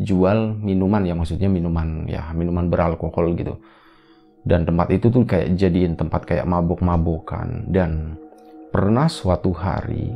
jual 0.00 0.56
minuman 0.56 1.04
ya 1.04 1.14
maksudnya 1.14 1.52
minuman 1.52 2.08
ya 2.08 2.32
minuman 2.32 2.66
beralkohol 2.72 3.36
gitu 3.36 3.60
dan 4.42 4.66
tempat 4.66 4.90
itu 4.90 5.06
tuh 5.06 5.22
kayak 5.22 5.54
jadiin 5.54 5.94
tempat 5.94 6.26
kayak 6.26 6.46
mabuk-mabukan. 6.46 7.70
Dan 7.70 8.18
pernah 8.74 9.06
suatu 9.06 9.54
hari 9.54 10.10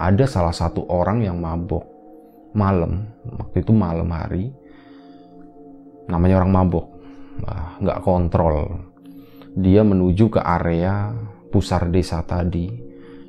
ada 0.00 0.24
salah 0.24 0.54
satu 0.54 0.88
orang 0.88 1.20
yang 1.20 1.36
mabuk. 1.36 1.84
Malam 2.54 3.02
waktu 3.34 3.66
itu 3.66 3.72
malam 3.74 4.08
hari 4.14 4.48
namanya 6.08 6.40
orang 6.40 6.52
mabuk. 6.54 6.86
Nggak 7.82 8.00
kontrol. 8.00 8.80
Dia 9.54 9.84
menuju 9.84 10.32
ke 10.32 10.40
area 10.40 11.12
pusar 11.52 11.86
desa 11.92 12.24
tadi 12.24 12.70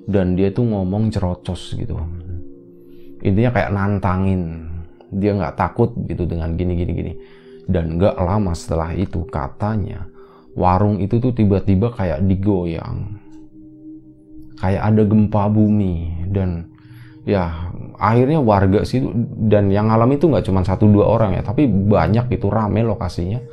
dan 0.07 0.33
dia 0.37 0.53
tuh 0.53 0.63
ngomong 0.63 1.11
cerocos 1.11 1.75
gitu. 1.75 1.99
Intinya 3.25 3.51
kayak 3.51 3.73
nantangin. 3.75 4.71
Dia 5.11 5.35
nggak 5.35 5.57
takut 5.59 5.91
gitu 6.07 6.23
dengan 6.23 6.55
gini 6.55 6.73
gini 6.77 6.91
gini 6.95 7.13
dan 7.65 7.97
nggak 7.97 8.15
lama 8.17 8.53
setelah 8.53 8.93
itu 8.93 9.25
katanya 9.29 10.05
warung 10.55 11.03
itu 11.03 11.19
tuh 11.19 11.35
tiba-tiba 11.35 11.91
kayak 11.93 12.23
digoyang. 12.25 13.19
Kayak 14.55 14.81
ada 14.87 15.03
gempa 15.03 15.51
bumi. 15.51 16.25
Dan 16.31 16.71
ya 17.27 17.69
akhirnya 17.99 18.39
warga 18.39 18.87
situ 18.87 19.11
dan 19.51 19.69
yang 19.69 19.91
alami 19.91 20.15
itu 20.15 20.31
nggak 20.31 20.45
cuma 20.47 20.61
satu 20.63 20.85
dua 20.85 21.09
orang 21.09 21.33
ya 21.35 21.43
tapi 21.43 21.67
banyak 21.67 22.31
itu 22.31 22.47
rame 22.47 22.81
lokasinya. 22.87 23.43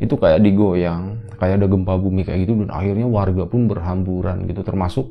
Itu 0.00 0.20
kayak 0.20 0.44
digoyang 0.44 1.32
kayak 1.40 1.64
ada 1.64 1.66
gempa 1.66 1.96
bumi 1.96 2.28
kayak 2.28 2.44
gitu 2.44 2.52
dan 2.64 2.70
akhirnya 2.70 3.08
warga 3.08 3.48
pun 3.48 3.64
berhamburan 3.66 4.44
gitu. 4.44 4.60
Termasuk 4.60 5.08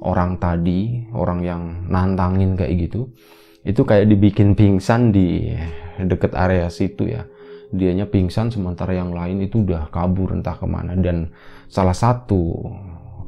orang 0.00 0.38
tadi 0.38 1.04
orang 1.12 1.40
yang 1.44 1.62
nantangin 1.90 2.56
kayak 2.56 2.88
gitu 2.88 3.12
itu 3.60 3.84
kayak 3.84 4.08
dibikin 4.08 4.56
pingsan 4.56 5.12
di 5.12 5.52
deket 6.00 6.32
area 6.32 6.72
situ 6.72 7.12
ya 7.12 7.28
dianya 7.70 8.06
pingsan 8.06 8.50
sementara 8.50 8.94
yang 8.94 9.14
lain 9.14 9.46
itu 9.46 9.62
udah 9.62 9.90
kabur 9.94 10.34
entah 10.34 10.58
ke 10.58 10.66
mana. 10.66 10.98
Dan 10.98 11.30
salah 11.70 11.94
satu 11.94 12.66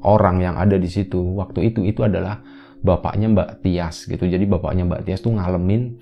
orang 0.02 0.42
yang 0.42 0.54
ada 0.58 0.74
di 0.76 0.90
situ 0.90 1.18
waktu 1.38 1.70
itu 1.70 1.86
itu 1.86 2.02
adalah 2.02 2.42
bapaknya 2.82 3.30
Mbak 3.30 3.50
Tias 3.62 4.10
gitu. 4.10 4.26
Jadi 4.26 4.44
bapaknya 4.44 4.82
Mbak 4.86 5.02
Tias 5.06 5.22
tuh 5.22 5.34
ngalamin 5.38 5.96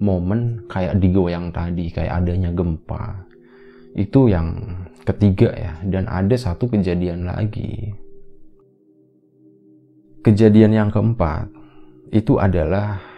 momen 0.00 0.64
kayak 0.70 0.96
digoyang 1.02 1.50
tadi 1.50 1.90
kayak 1.90 2.24
adanya 2.24 2.54
gempa. 2.54 3.26
Itu 3.98 4.30
yang 4.30 4.54
ketiga 5.02 5.50
ya. 5.52 5.72
Dan 5.82 6.06
ada 6.06 6.38
satu 6.38 6.70
kejadian 6.70 7.26
lagi. 7.26 7.90
Kejadian 10.20 10.72
yang 10.76 10.90
keempat 10.92 11.48
itu 12.14 12.36
adalah 12.38 13.09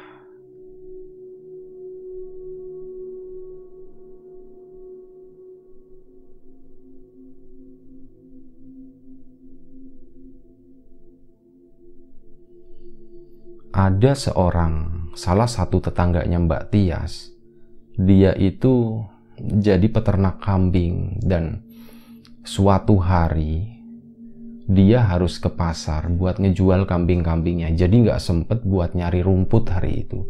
ada 13.73 14.13
seorang 14.13 15.09
salah 15.17 15.49
satu 15.49 15.81
tetangganya 15.81 16.37
Mbak 16.37 16.63
Tias. 16.69 17.33
Dia 17.97 18.37
itu 18.37 19.01
jadi 19.41 19.89
peternak 19.89 20.45
kambing 20.45 21.17
dan 21.25 21.65
suatu 22.45 23.01
hari 23.01 23.81
dia 24.69 25.03
harus 25.03 25.41
ke 25.41 25.49
pasar 25.49 26.13
buat 26.13 26.37
ngejual 26.37 26.85
kambing-kambingnya. 26.85 27.73
Jadi 27.73 28.09
nggak 28.09 28.21
sempet 28.21 28.61
buat 28.63 28.93
nyari 28.93 29.25
rumput 29.25 29.65
hari 29.73 30.05
itu. 30.05 30.21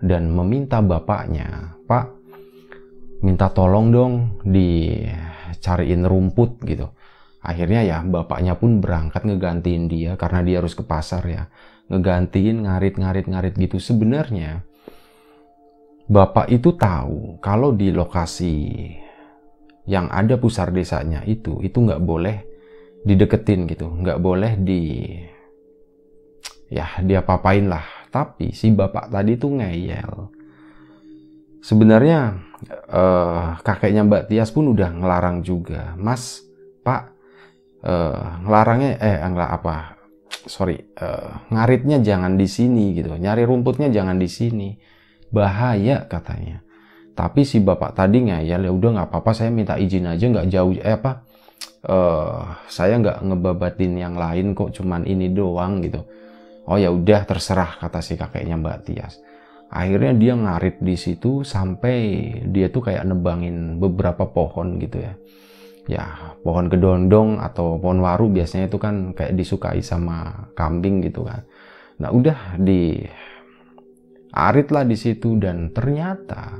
Dan 0.00 0.32
meminta 0.32 0.80
bapaknya 0.80 1.76
pak 1.84 2.16
minta 3.20 3.52
tolong 3.52 3.92
dong 3.92 4.12
dicariin 4.40 6.08
rumput 6.08 6.64
gitu. 6.64 6.88
Akhirnya 7.44 7.84
ya 7.84 7.98
bapaknya 8.00 8.56
pun 8.56 8.80
berangkat 8.80 9.28
ngegantiin 9.28 9.84
dia 9.92 10.16
karena 10.16 10.40
dia 10.40 10.64
harus 10.64 10.72
ke 10.72 10.84
pasar 10.84 11.24
ya 11.28 11.44
ngegantiin 11.90 12.64
ngarit-ngarit-ngarit 12.64 13.54
gitu. 13.58 13.76
Sebenarnya 13.82 14.64
Bapak 16.10 16.50
itu 16.50 16.74
tahu 16.74 17.38
kalau 17.38 17.70
di 17.70 17.94
lokasi 17.94 18.82
yang 19.86 20.10
ada 20.10 20.34
pusar 20.42 20.74
desanya 20.74 21.22
itu, 21.22 21.62
itu 21.62 21.78
nggak 21.78 22.02
boleh 22.02 22.42
dideketin 23.06 23.70
gitu. 23.70 23.86
Nggak 23.86 24.18
boleh 24.18 24.58
di 24.58 25.06
ya 26.66 26.98
dia 27.06 27.22
papain 27.22 27.62
lah. 27.70 27.86
Tapi 28.10 28.50
si 28.50 28.74
bapak 28.74 29.06
tadi 29.06 29.38
tuh 29.38 29.62
ngeyel. 29.62 30.34
Sebenarnya 31.62 32.42
uh, 32.90 33.62
kakeknya 33.62 34.02
Mbak 34.02 34.34
Tias 34.34 34.50
pun 34.50 34.66
udah 34.66 34.90
ngelarang 34.90 35.46
juga. 35.46 35.94
Mas 35.94 36.42
pak 36.82 37.14
uh, 37.86 38.42
ngelarangnya 38.42 38.98
eh 38.98 39.22
enggak 39.22 39.50
apa 39.62 39.99
sorry 40.46 40.80
uh, 41.00 41.48
ngaritnya 41.52 42.00
jangan 42.00 42.36
di 42.36 42.46
sini 42.48 42.96
gitu. 42.96 43.12
Nyari 43.16 43.44
rumputnya 43.44 43.92
jangan 43.92 44.16
di 44.16 44.28
sini. 44.30 44.68
Bahaya 45.30 46.06
katanya. 46.06 46.62
Tapi 47.14 47.44
si 47.44 47.60
bapak 47.60 47.92
tadi 47.92 48.24
ya 48.24 48.56
udah 48.56 48.90
nggak 48.96 49.08
apa-apa 49.12 49.30
saya 49.36 49.52
minta 49.52 49.76
izin 49.76 50.08
aja 50.08 50.24
nggak 50.24 50.48
jauh 50.48 50.72
eh 50.80 50.96
apa? 50.96 51.26
Uh, 51.80 52.44
saya 52.68 53.00
nggak 53.00 53.24
ngebabatin 53.24 53.96
yang 53.96 54.16
lain 54.16 54.52
kok 54.52 54.72
cuman 54.72 55.04
ini 55.04 55.32
doang 55.32 55.84
gitu. 55.84 56.04
Oh 56.68 56.76
ya 56.76 56.92
udah 56.92 57.24
terserah 57.24 57.80
kata 57.80 58.00
si 58.00 58.16
kakeknya 58.16 58.56
Mbak 58.60 58.78
Tias. 58.88 59.20
Akhirnya 59.70 60.12
dia 60.16 60.34
ngarit 60.34 60.82
di 60.82 60.98
situ 60.98 61.46
sampai 61.46 61.98
dia 62.50 62.68
tuh 62.74 62.90
kayak 62.90 63.06
nebangin 63.06 63.78
beberapa 63.78 64.26
pohon 64.26 64.82
gitu 64.82 64.98
ya 64.98 65.14
ya 65.90 66.38
pohon 66.46 66.70
kedondong 66.70 67.42
atau 67.42 67.76
pohon 67.82 68.00
waru 68.00 68.30
biasanya 68.30 68.70
itu 68.70 68.78
kan 68.78 69.12
kayak 69.12 69.34
disukai 69.34 69.82
sama 69.82 70.48
kambing 70.54 71.02
gitu 71.02 71.26
kan. 71.26 71.42
Nah 72.00 72.14
udah 72.14 72.56
di 72.56 73.02
arit 74.30 74.70
lah 74.70 74.86
di 74.86 74.94
situ 74.94 75.36
dan 75.36 75.74
ternyata 75.74 76.54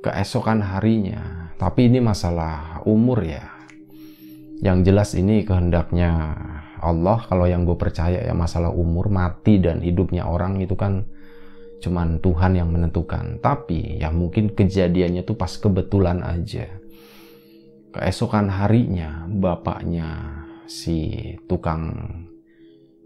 keesokan 0.00 0.62
harinya 0.62 1.52
tapi 1.58 1.90
ini 1.90 2.00
masalah 2.00 2.80
umur 2.88 3.20
ya. 3.26 3.44
Yang 4.60 4.78
jelas 4.92 5.10
ini 5.16 5.44
kehendaknya 5.44 6.36
Allah 6.80 7.20
kalau 7.28 7.44
yang 7.44 7.68
gue 7.68 7.76
percaya 7.76 8.24
ya 8.24 8.32
masalah 8.32 8.72
umur 8.72 9.12
mati 9.12 9.60
dan 9.60 9.84
hidupnya 9.84 10.24
orang 10.24 10.60
itu 10.64 10.76
kan 10.76 11.04
cuman 11.84 12.20
Tuhan 12.24 12.56
yang 12.56 12.72
menentukan. 12.72 13.40
Tapi 13.44 14.00
ya 14.00 14.08
mungkin 14.08 14.56
kejadiannya 14.56 15.24
tuh 15.28 15.36
pas 15.36 15.52
kebetulan 15.52 16.24
aja 16.24 16.79
keesokan 17.90 18.50
harinya 18.50 19.26
bapaknya 19.26 20.42
si 20.70 21.34
tukang 21.50 21.90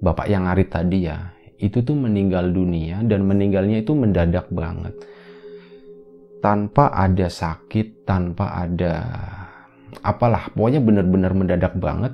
bapak 0.05 0.29
yang 0.29 0.45
ngarit 0.45 0.69
tadi 0.69 1.09
ya 1.09 1.35
itu 1.57 1.81
tuh 1.81 1.97
meninggal 1.97 2.53
dunia 2.53 3.01
dan 3.07 3.25
meninggalnya 3.25 3.81
itu 3.81 3.97
mendadak 3.97 4.51
banget. 4.53 4.93
Tanpa 6.45 6.93
ada 6.93 7.33
sakit 7.33 8.05
tanpa 8.05 8.53
ada 8.53 9.01
apalah 10.05 10.53
pokoknya 10.53 10.85
benar-benar 10.85 11.33
mendadak 11.33 11.73
banget. 11.81 12.13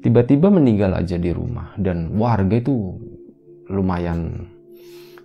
Tiba-tiba 0.00 0.48
meninggal 0.48 0.96
aja 0.96 1.18
di 1.18 1.28
rumah 1.34 1.74
dan 1.76 2.14
warga 2.16 2.56
itu 2.56 2.94
lumayan 3.68 4.48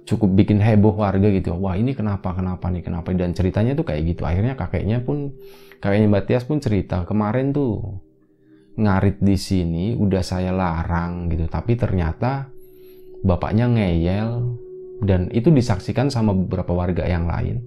cukup 0.06 0.38
bikin 0.38 0.62
heboh 0.62 0.94
warga 0.96 1.28
gitu. 1.34 1.58
Wah 1.58 1.76
ini 1.76 1.98
kenapa 1.98 2.32
kenapa 2.38 2.70
nih 2.70 2.86
kenapa 2.86 3.12
dan 3.18 3.34
ceritanya 3.34 3.74
tuh 3.74 3.86
kayak 3.90 4.16
gitu. 4.16 4.22
Akhirnya 4.24 4.54
kakeknya 4.54 5.02
pun 5.02 5.34
kakeknya 5.82 6.08
Mbak 6.08 6.24
Tias 6.30 6.46
pun 6.46 6.62
cerita 6.62 7.04
kemarin 7.04 7.52
tuh 7.52 8.00
ngarit 8.78 9.18
di 9.20 9.36
sini 9.36 9.98
udah 9.98 10.22
saya 10.22 10.54
larang 10.54 11.28
gitu. 11.34 11.50
Tapi 11.50 11.74
ternyata 11.74 12.48
bapaknya 13.26 13.66
ngeyel 13.66 14.62
dan 15.02 15.28
itu 15.34 15.50
disaksikan 15.50 16.14
sama 16.14 16.32
beberapa 16.32 16.72
warga 16.72 17.04
yang 17.10 17.26
lain. 17.26 17.66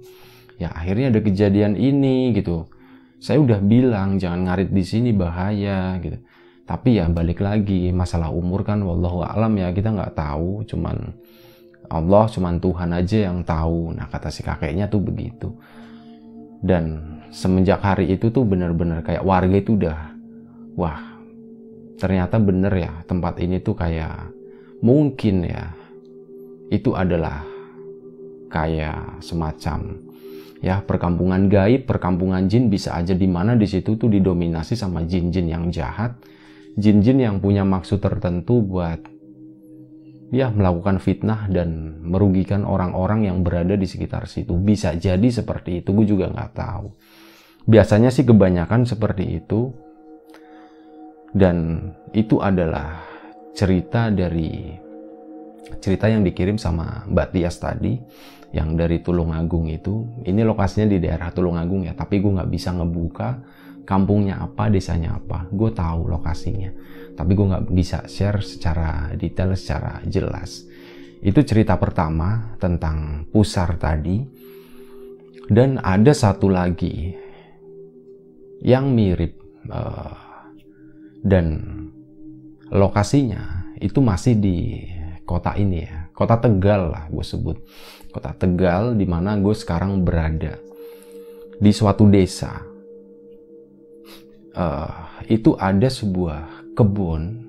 Ya 0.62 0.70
akhirnya 0.70 1.10
ada 1.10 1.20
kejadian 1.20 1.74
ini 1.74 2.32
gitu. 2.38 2.70
Saya 3.18 3.42
udah 3.42 3.58
bilang 3.58 4.22
jangan 4.22 4.46
ngarit 4.46 4.70
di 4.70 4.86
sini 4.86 5.10
bahaya 5.10 5.98
gitu. 5.98 6.22
Tapi 6.68 7.00
ya 7.00 7.10
balik 7.10 7.42
lagi 7.42 7.90
masalah 7.90 8.30
umur 8.30 8.62
kan 8.62 8.78
wallahu 8.84 9.24
alam 9.26 9.58
ya 9.58 9.74
kita 9.74 9.90
nggak 9.90 10.14
tahu. 10.14 10.62
Cuman 10.68 11.18
Allah 11.88 12.28
cuman 12.28 12.60
Tuhan 12.60 12.90
aja 12.92 13.32
yang 13.32 13.44
tahu. 13.44 13.96
Nah 13.96 14.06
kata 14.12 14.28
si 14.28 14.44
kakeknya 14.44 14.92
tuh 14.92 15.00
begitu. 15.00 15.52
Dan 16.60 17.16
semenjak 17.32 17.80
hari 17.80 18.12
itu 18.12 18.28
tuh 18.28 18.44
bener-bener 18.44 19.00
kayak 19.04 19.24
warga 19.24 19.56
itu 19.56 19.76
udah 19.78 19.98
wah 20.74 21.00
ternyata 21.98 22.38
bener 22.38 22.72
ya 22.72 22.92
tempat 23.04 23.38
ini 23.42 23.58
tuh 23.62 23.74
kayak 23.74 24.30
mungkin 24.80 25.46
ya 25.46 25.70
itu 26.70 26.94
adalah 26.94 27.42
kayak 28.48 29.22
semacam 29.22 30.08
ya 30.58 30.82
perkampungan 30.82 31.46
gaib, 31.46 31.86
perkampungan 31.86 32.50
jin. 32.50 32.68
Bisa 32.68 32.94
aja 32.98 33.14
di 33.14 33.28
mana 33.30 33.54
di 33.54 33.66
situ 33.66 33.94
tuh 33.94 34.10
didominasi 34.10 34.74
sama 34.74 35.06
jin-jin 35.06 35.46
yang 35.46 35.70
jahat, 35.70 36.18
jin-jin 36.74 37.22
yang 37.22 37.36
punya 37.38 37.62
maksud 37.62 38.02
tertentu 38.02 38.60
buat 38.62 39.00
ya 40.28 40.52
melakukan 40.52 41.00
fitnah 41.00 41.48
dan 41.48 42.00
merugikan 42.04 42.68
orang-orang 42.68 43.28
yang 43.28 43.40
berada 43.40 43.74
di 43.74 43.88
sekitar 43.88 44.28
situ. 44.28 44.56
Bisa 44.60 44.92
jadi 44.96 45.28
seperti 45.28 45.80
itu, 45.80 45.92
gue 45.96 46.06
juga 46.06 46.28
nggak 46.28 46.52
tahu. 46.52 46.86
Biasanya 47.68 48.12
sih 48.12 48.24
kebanyakan 48.24 48.88
seperti 48.88 49.24
itu. 49.40 49.72
Dan 51.28 51.88
itu 52.16 52.40
adalah 52.40 53.04
cerita 53.52 54.08
dari 54.08 54.72
cerita 55.76 56.08
yang 56.08 56.24
dikirim 56.24 56.56
sama 56.56 57.04
Mbak 57.04 57.28
Tias 57.36 57.60
tadi 57.60 58.00
yang 58.56 58.80
dari 58.80 59.04
Tulungagung 59.04 59.68
itu 59.68 60.24
ini 60.24 60.40
lokasinya 60.40 60.88
di 60.88 60.96
daerah 61.04 61.28
Tulungagung 61.28 61.84
ya 61.84 61.92
tapi 61.92 62.24
gue 62.24 62.32
nggak 62.32 62.48
bisa 62.48 62.72
ngebuka 62.72 63.28
kampungnya 63.88 64.44
apa 64.44 64.68
desanya 64.68 65.16
apa 65.16 65.48
gue 65.48 65.72
tahu 65.72 66.12
lokasinya. 66.12 66.68
Tapi 67.16 67.32
gue 67.32 67.46
nggak 67.48 67.66
bisa 67.72 68.04
share 68.04 68.44
secara 68.44 69.16
detail 69.16 69.56
secara 69.56 70.04
jelas. 70.04 70.68
Itu 71.24 71.40
cerita 71.40 71.80
pertama 71.80 72.52
tentang 72.60 73.24
pusar 73.32 73.80
tadi. 73.80 74.20
Dan 75.48 75.80
ada 75.80 76.12
satu 76.12 76.52
lagi 76.52 77.16
yang 78.60 78.92
mirip 78.92 79.40
uh, 79.72 80.44
dan 81.24 81.56
lokasinya 82.68 83.72
itu 83.80 84.04
masih 84.04 84.36
di 84.36 84.84
kota 85.24 85.56
ini 85.56 85.88
ya. 85.88 86.12
Kota 86.12 86.36
Tegal 86.36 86.92
lah 86.92 87.08
gue 87.08 87.24
sebut. 87.24 87.56
Kota 88.12 88.36
Tegal 88.36 88.92
di 88.92 89.08
mana 89.08 89.40
gue 89.40 89.56
sekarang 89.56 90.04
berada. 90.04 90.60
Di 91.58 91.72
suatu 91.72 92.04
desa 92.06 92.67
uh, 94.58 95.22
itu 95.30 95.54
ada 95.54 95.86
sebuah 95.86 96.74
kebun 96.74 97.46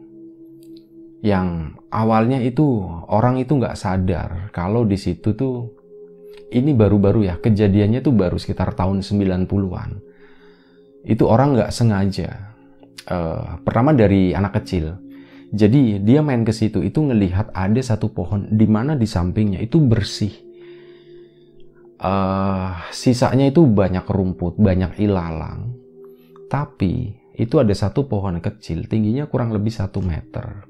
yang 1.25 1.75
awalnya 1.91 2.39
itu 2.39 2.85
orang 3.09 3.41
itu 3.41 3.57
nggak 3.57 3.75
sadar 3.75 4.53
kalau 4.53 4.85
di 4.87 4.95
situ 4.95 5.35
tuh 5.35 5.73
ini 6.53 6.71
baru-baru 6.71 7.27
ya 7.27 7.35
kejadiannya 7.41 7.99
tuh 7.99 8.15
baru 8.15 8.37
sekitar 8.39 8.71
tahun 8.77 9.03
90-an 9.03 9.99
itu 11.03 11.23
orang 11.27 11.57
nggak 11.59 11.73
sengaja 11.75 12.55
uh, 13.09 13.59
pertama 13.65 13.91
dari 13.95 14.31
anak 14.31 14.61
kecil. 14.61 14.99
Jadi 15.49 15.97
dia 16.05 16.21
main 16.21 16.45
ke 16.45 16.53
situ 16.53 16.85
itu 16.85 17.01
ngelihat 17.01 17.49
ada 17.57 17.81
satu 17.81 18.13
pohon 18.13 18.45
di 18.53 18.69
mana 18.69 18.93
di 18.93 19.09
sampingnya 19.09 19.57
itu 19.63 19.81
bersih. 19.81 20.33
Uh, 21.99 22.79
sisanya 22.93 23.49
itu 23.49 23.65
banyak 23.65 24.05
rumput, 24.05 24.55
banyak 24.61 25.01
ilalang. 25.01 25.73
Tapi 26.49 27.13
itu 27.37 27.55
ada 27.61 27.71
satu 27.71 28.09
pohon 28.09 28.41
kecil, 28.43 28.89
tingginya 28.89 29.29
kurang 29.29 29.53
lebih 29.53 29.71
satu 29.71 30.01
meter. 30.01 30.65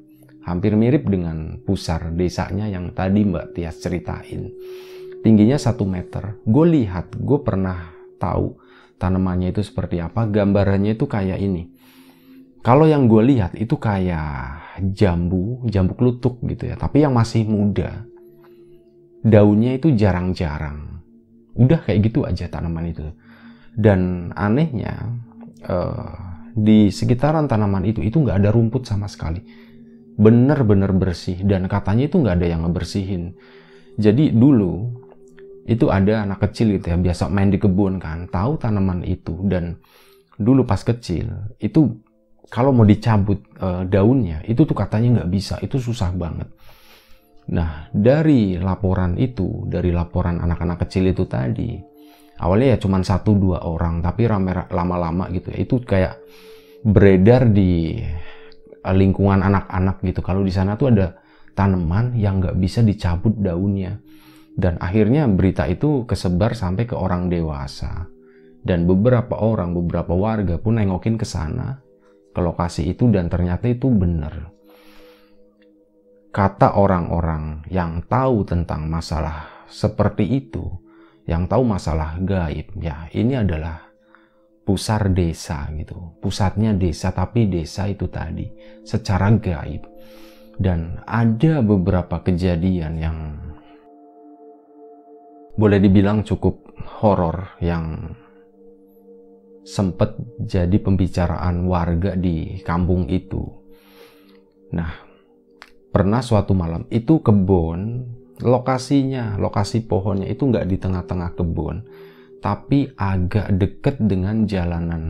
Hampir 0.46 0.76
mirip 0.76 1.08
dengan 1.08 1.60
pusar 1.64 2.12
desanya 2.14 2.68
yang 2.68 2.92
tadi 2.92 3.24
Mbak 3.26 3.58
Tias 3.58 3.80
ceritain. 3.80 4.52
Tingginya 5.24 5.60
satu 5.60 5.84
meter. 5.84 6.40
Gue 6.48 6.84
lihat, 6.84 7.16
gue 7.16 7.40
pernah 7.44 7.92
tahu 8.20 8.56
tanamannya 9.00 9.56
itu 9.56 9.64
seperti 9.64 10.00
apa. 10.00 10.28
Gambarannya 10.28 10.96
itu 10.96 11.06
kayak 11.08 11.40
ini. 11.40 11.72
Kalau 12.60 12.88
yang 12.88 13.08
gue 13.08 13.24
lihat 13.24 13.56
itu 13.56 13.80
kayak 13.80 14.84
jambu, 14.96 15.64
jambu 15.68 15.96
kelutuk 15.96 16.44
gitu 16.44 16.72
ya. 16.72 16.76
Tapi 16.76 17.04
yang 17.04 17.16
masih 17.16 17.48
muda. 17.48 18.04
Daunnya 19.24 19.76
itu 19.76 19.92
jarang-jarang 19.96 20.90
udah 21.60 21.80
kayak 21.84 22.00
gitu 22.08 22.24
aja 22.24 22.48
tanaman 22.48 22.96
itu 22.96 23.04
dan 23.76 24.32
anehnya 24.40 24.96
uh, 25.66 26.14
di 26.56 26.92
sekitaran 26.92 27.48
tanaman 27.48 27.88
itu 27.88 28.04
itu 28.04 28.20
nggak 28.20 28.44
ada 28.44 28.50
rumput 28.52 28.86
sama 28.86 29.08
sekali. 29.08 29.42
Bener-bener 30.20 30.92
bersih. 30.92 31.40
Dan 31.44 31.68
katanya 31.72 32.12
itu 32.12 32.20
nggak 32.20 32.36
ada 32.40 32.48
yang 32.48 32.62
ngebersihin. 32.68 33.36
Jadi 34.00 34.32
dulu 34.32 34.92
itu 35.70 35.88
ada 35.92 36.26
anak 36.26 36.50
kecil 36.50 36.80
gitu 36.80 36.90
ya 36.90 36.98
biasa 36.98 37.30
main 37.30 37.54
di 37.54 37.62
kebun 37.62 38.02
kan 38.02 38.28
tahu 38.28 38.60
tanaman 38.60 39.04
itu. 39.08 39.36
Dan 39.48 39.80
dulu 40.40 40.64
pas 40.64 40.82
kecil 40.84 41.56
itu 41.60 42.00
kalau 42.50 42.74
mau 42.74 42.88
dicabut 42.88 43.46
uh, 43.62 43.86
daunnya 43.86 44.42
itu 44.48 44.66
tuh 44.66 44.76
katanya 44.76 45.22
nggak 45.22 45.32
bisa. 45.32 45.56
Itu 45.64 45.80
susah 45.80 46.12
banget. 46.16 46.50
Nah, 47.50 47.90
dari 47.90 48.62
laporan 48.62 49.18
itu, 49.18 49.66
dari 49.66 49.90
laporan 49.90 50.38
anak-anak 50.38 50.86
kecil 50.86 51.10
itu 51.10 51.26
tadi, 51.26 51.82
awalnya 52.40 52.76
ya 52.76 52.78
cuma 52.80 53.04
satu 53.04 53.36
dua 53.36 53.62
orang, 53.68 54.00
tapi 54.00 54.26
rame 54.26 54.56
lama-lama 54.72 55.28
gitu 55.30 55.52
ya. 55.52 55.58
Itu 55.60 55.76
kayak 55.84 56.18
beredar 56.84 57.52
di 57.52 58.00
eh, 58.80 58.96
lingkungan 58.96 59.44
anak-anak 59.44 60.02
gitu. 60.08 60.24
Kalau 60.24 60.42
di 60.42 60.54
sana 60.56 60.80
tuh 60.80 60.96
ada 60.96 61.20
tanaman 61.54 62.16
yang 62.16 62.40
nggak 62.40 62.56
bisa 62.58 62.80
dicabut 62.80 63.36
daunnya. 63.38 64.00
Dan 64.60 64.76
akhirnya 64.76 65.24
berita 65.28 65.64
itu 65.72 66.04
kesebar 66.04 66.52
sampai 66.52 66.84
ke 66.84 66.96
orang 66.96 67.32
dewasa. 67.32 68.08
Dan 68.60 68.84
beberapa 68.84 69.40
orang 69.40 69.72
beberapa 69.72 70.12
warga 70.12 70.60
pun 70.60 70.76
nengokin 70.76 71.16
ke 71.16 71.24
sana 71.24 71.80
ke 72.36 72.40
lokasi 72.44 72.92
itu 72.92 73.08
dan 73.08 73.32
ternyata 73.32 73.72
itu 73.72 73.88
benar. 73.88 74.52
Kata 76.30 76.76
orang-orang 76.76 77.66
yang 77.72 78.04
tahu 78.06 78.44
tentang 78.44 78.86
masalah 78.86 79.66
seperti 79.72 80.28
itu 80.28 80.89
yang 81.30 81.46
tahu 81.46 81.62
masalah 81.62 82.18
gaib 82.18 82.74
ya 82.82 83.06
ini 83.14 83.38
adalah 83.38 83.86
pusar 84.66 85.14
desa 85.14 85.70
gitu 85.78 86.18
pusatnya 86.18 86.74
desa 86.74 87.14
tapi 87.14 87.46
desa 87.46 87.86
itu 87.86 88.10
tadi 88.10 88.50
secara 88.82 89.30
gaib 89.38 89.86
dan 90.58 91.06
ada 91.06 91.62
beberapa 91.62 92.20
kejadian 92.26 92.94
yang 92.98 93.18
boleh 95.60 95.80
dibilang 95.80 96.24
cukup 96.26 96.72
horor 97.00 97.60
yang 97.60 98.16
sempat 99.70 100.16
jadi 100.40 100.82
pembicaraan 100.82 101.68
warga 101.68 102.16
di 102.16 102.58
kampung 102.64 103.06
itu. 103.12 103.44
Nah, 104.74 104.90
pernah 105.94 106.24
suatu 106.24 106.56
malam 106.56 106.88
itu 106.90 107.20
kebun, 107.22 108.08
lokasinya, 108.40 109.36
lokasi 109.36 109.84
pohonnya 109.84 110.28
itu 110.32 110.48
nggak 110.48 110.68
di 110.68 110.78
tengah-tengah 110.80 111.36
kebun, 111.36 111.84
tapi 112.40 112.88
agak 112.96 113.52
deket 113.56 113.96
dengan 114.00 114.48
jalanan 114.48 115.04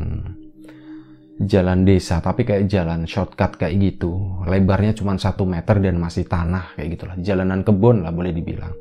jalan 1.39 1.87
desa 1.87 2.19
tapi 2.19 2.43
kayak 2.43 2.67
jalan 2.67 3.07
shortcut 3.07 3.55
kayak 3.55 3.79
gitu. 3.79 4.43
Lebarnya 4.43 4.91
cuma 4.91 5.15
satu 5.15 5.47
meter 5.47 5.79
dan 5.79 5.95
masih 5.95 6.27
tanah 6.27 6.75
kayak 6.75 6.99
gitulah. 6.99 7.15
Jalanan 7.23 7.63
kebun 7.63 8.03
lah 8.03 8.11
boleh 8.11 8.35
dibilang. 8.35 8.75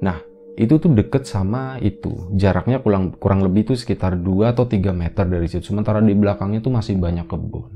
Nah 0.00 0.16
itu 0.56 0.80
tuh 0.80 0.96
deket 0.96 1.28
sama 1.28 1.76
itu. 1.84 2.32
Jaraknya 2.32 2.80
kurang 2.80 3.12
kurang 3.20 3.44
lebih 3.44 3.68
itu 3.68 3.74
sekitar 3.76 4.16
2 4.16 4.56
atau 4.56 4.64
3 4.64 4.96
meter 4.96 5.24
dari 5.28 5.46
situ. 5.52 5.68
Sementara 5.68 6.00
di 6.00 6.16
belakangnya 6.16 6.64
tuh 6.64 6.72
masih 6.72 6.96
banyak 6.96 7.28
kebun. 7.28 7.68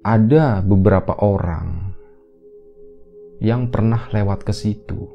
Ada 0.00 0.64
beberapa 0.64 1.12
orang 1.20 1.89
yang 3.40 3.72
pernah 3.72 4.04
lewat 4.12 4.44
ke 4.44 4.52
situ 4.52 5.08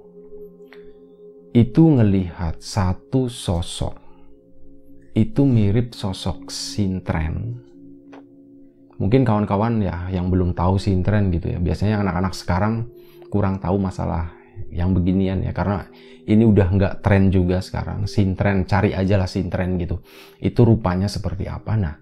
itu 1.53 1.83
ngelihat 1.88 2.59
satu 2.59 3.29
sosok 3.29 4.01
itu 5.15 5.47
mirip 5.47 5.95
sosok 5.95 6.51
Sintren. 6.51 7.55
Mungkin 8.99 9.23
kawan-kawan 9.23 9.79
ya 9.79 10.11
yang 10.11 10.27
belum 10.27 10.51
tahu 10.51 10.75
Sintren 10.75 11.31
gitu 11.31 11.55
ya. 11.55 11.59
Biasanya 11.63 12.03
anak-anak 12.03 12.35
sekarang 12.35 12.91
kurang 13.31 13.63
tahu 13.63 13.79
masalah 13.79 14.35
yang 14.67 14.91
beginian 14.91 15.39
ya 15.39 15.55
karena 15.55 15.88
ini 16.27 16.43
udah 16.43 16.67
nggak 16.67 16.93
tren 16.99 17.31
juga 17.31 17.63
sekarang. 17.63 18.09
Sintren 18.09 18.67
cari 18.67 18.91
aja 18.91 19.15
lah 19.15 19.29
Sintren 19.29 19.79
gitu. 19.79 20.03
Itu 20.43 20.67
rupanya 20.67 21.07
seperti 21.07 21.47
apa? 21.47 21.79
Nah, 21.79 21.95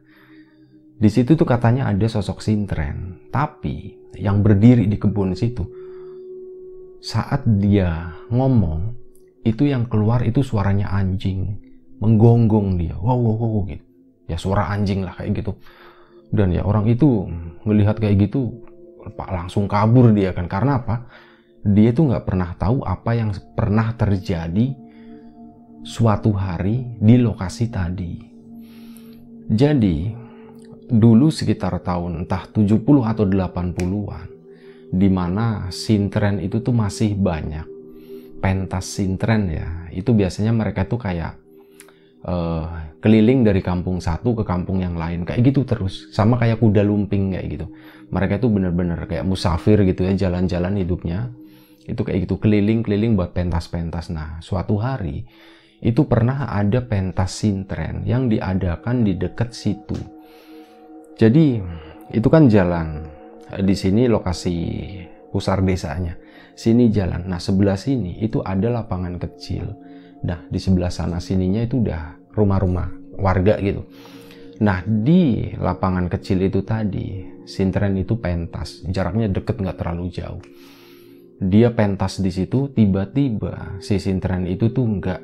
di 0.97 1.09
situ 1.13 1.38
tuh 1.38 1.45
katanya 1.45 1.91
ada 1.91 2.07
sosok 2.09 2.41
Sintren, 2.41 3.29
tapi 3.29 3.93
yang 4.17 4.41
berdiri 4.41 4.89
di 4.89 4.97
kebun 4.97 5.38
situ 5.38 5.82
saat 7.03 7.43
dia 7.59 8.15
ngomong 8.31 8.95
itu 9.43 9.67
yang 9.67 9.91
keluar 9.91 10.23
itu 10.23 10.39
suaranya 10.39 10.87
anjing 10.87 11.59
menggonggong 11.99 12.79
dia. 12.79 12.95
Wow 12.95 13.19
wow 13.19 13.35
wow 13.35 13.61
gitu. 13.67 13.83
Ya 14.31 14.39
suara 14.39 14.71
anjing 14.71 15.03
lah 15.03 15.11
kayak 15.19 15.43
gitu. 15.43 15.59
Dan 16.31 16.55
ya 16.55 16.63
orang 16.63 16.87
itu 16.87 17.27
melihat 17.67 17.99
kayak 17.99 18.31
gitu 18.31 18.55
pak 19.19 19.29
langsung 19.35 19.67
kabur 19.67 20.15
dia 20.15 20.31
kan. 20.31 20.47
Karena 20.47 20.79
apa? 20.79 21.11
Dia 21.67 21.91
tuh 21.91 22.07
nggak 22.07 22.23
pernah 22.23 22.55
tahu 22.55 22.87
apa 22.87 23.11
yang 23.19 23.35
pernah 23.51 23.91
terjadi 23.99 24.71
suatu 25.83 26.31
hari 26.31 26.87
di 27.03 27.19
lokasi 27.19 27.67
tadi. 27.67 28.13
Jadi 29.51 30.07
dulu 30.87 31.27
sekitar 31.27 31.83
tahun 31.83 32.23
entah 32.23 32.47
70 32.47 32.79
atau 32.79 33.27
80-an 33.27 34.32
di 34.93 35.10
mana 35.10 35.73
sintren 35.73 36.38
itu 36.38 36.62
tuh 36.62 36.69
masih 36.69 37.17
banyak. 37.17 37.65
Pentas 38.38 38.86
sintren 38.86 39.49
ya. 39.49 39.89
Itu 39.89 40.13
biasanya 40.13 40.53
mereka 40.53 40.86
tuh 40.86 41.01
kayak 41.01 41.34
uh, 42.29 42.93
keliling 43.01 43.41
dari 43.41 43.65
kampung 43.65 43.97
satu 43.97 44.38
ke 44.38 44.43
kampung 44.45 44.86
yang 44.86 44.93
lain 44.93 45.25
kayak 45.25 45.41
gitu 45.49 45.65
terus. 45.65 46.13
Sama 46.13 46.38
kayak 46.38 46.62
kuda 46.62 46.86
lumping 46.86 47.34
kayak 47.34 47.47
gitu. 47.49 47.65
Mereka 48.13 48.38
itu 48.38 48.47
bener-bener 48.53 49.10
kayak 49.10 49.25
musafir 49.25 49.82
gitu 49.82 50.06
ya 50.06 50.13
jalan-jalan 50.29 50.77
hidupnya. 50.77 51.34
Itu 51.89 52.06
kayak 52.06 52.29
gitu 52.29 52.38
keliling-keliling 52.38 53.17
buat 53.17 53.34
pentas-pentas. 53.34 54.13
Nah 54.13 54.38
suatu 54.45 54.77
hari 54.77 55.25
itu 55.82 56.06
pernah 56.06 56.53
ada 56.53 56.86
pentas 56.86 57.34
sintren 57.34 58.06
yang 58.06 58.29
diadakan 58.29 59.01
di 59.01 59.17
dekat 59.17 59.58
situ. 59.58 59.97
Jadi 61.17 61.60
itu 62.13 62.27
kan 62.29 62.45
jalan 62.45 63.12
di 63.61 63.75
sini 63.77 64.09
lokasi 64.09 64.55
pusar 65.29 65.61
desanya 65.61 66.17
sini 66.57 66.89
jalan 66.89 67.29
nah 67.29 67.37
sebelah 67.37 67.77
sini 67.77 68.21
itu 68.23 68.41
ada 68.41 68.69
lapangan 68.69 69.17
kecil 69.21 69.73
Nah, 70.23 70.39
di 70.47 70.59
sebelah 70.59 70.91
sana 70.91 71.19
sininya 71.19 71.59
itu 71.59 71.83
udah 71.83 72.31
rumah-rumah 72.31 73.19
warga 73.19 73.59
gitu. 73.59 73.83
Nah, 74.63 74.79
di 74.87 75.51
lapangan 75.59 76.07
kecil 76.07 76.47
itu 76.47 76.63
tadi, 76.63 77.27
Sintren 77.43 77.99
itu 77.99 78.15
pentas. 78.15 78.87
Jaraknya 78.87 79.27
deket 79.27 79.59
nggak 79.59 79.75
terlalu 79.75 80.07
jauh. 80.07 80.39
Dia 81.43 81.75
pentas 81.75 82.23
di 82.23 82.31
situ, 82.31 82.71
tiba-tiba 82.71 83.83
si 83.83 83.99
Sintren 83.99 84.47
itu 84.47 84.71
tuh 84.71 84.87
nggak 84.87 85.21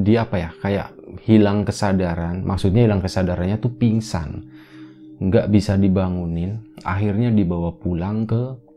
dia 0.00 0.22
apa 0.22 0.36
ya 0.38 0.50
kayak 0.62 0.88
hilang 1.26 1.66
kesadaran 1.66 2.46
maksudnya 2.46 2.86
hilang 2.86 3.02
kesadarannya 3.02 3.58
tuh 3.58 3.74
pingsan 3.74 4.46
nggak 5.20 5.52
bisa 5.52 5.76
dibangunin 5.76 6.56
akhirnya 6.82 7.28
dibawa 7.28 7.76
pulang 7.76 8.24
ke 8.24 8.70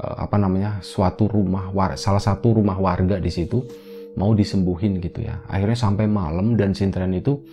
Eh, 0.00 0.16
apa 0.16 0.40
namanya 0.40 0.80
suatu 0.80 1.28
rumah 1.28 1.68
war, 1.76 1.92
salah 2.00 2.22
satu 2.22 2.56
rumah 2.56 2.80
warga 2.80 3.20
di 3.20 3.28
situ 3.28 3.60
mau 4.16 4.32
disembuhin 4.32 4.96
gitu 4.96 5.20
ya. 5.20 5.44
Akhirnya 5.44 5.76
sampai 5.76 6.08
malam 6.08 6.56
dan 6.56 6.72
Sintren 6.72 7.12
itu 7.12 7.44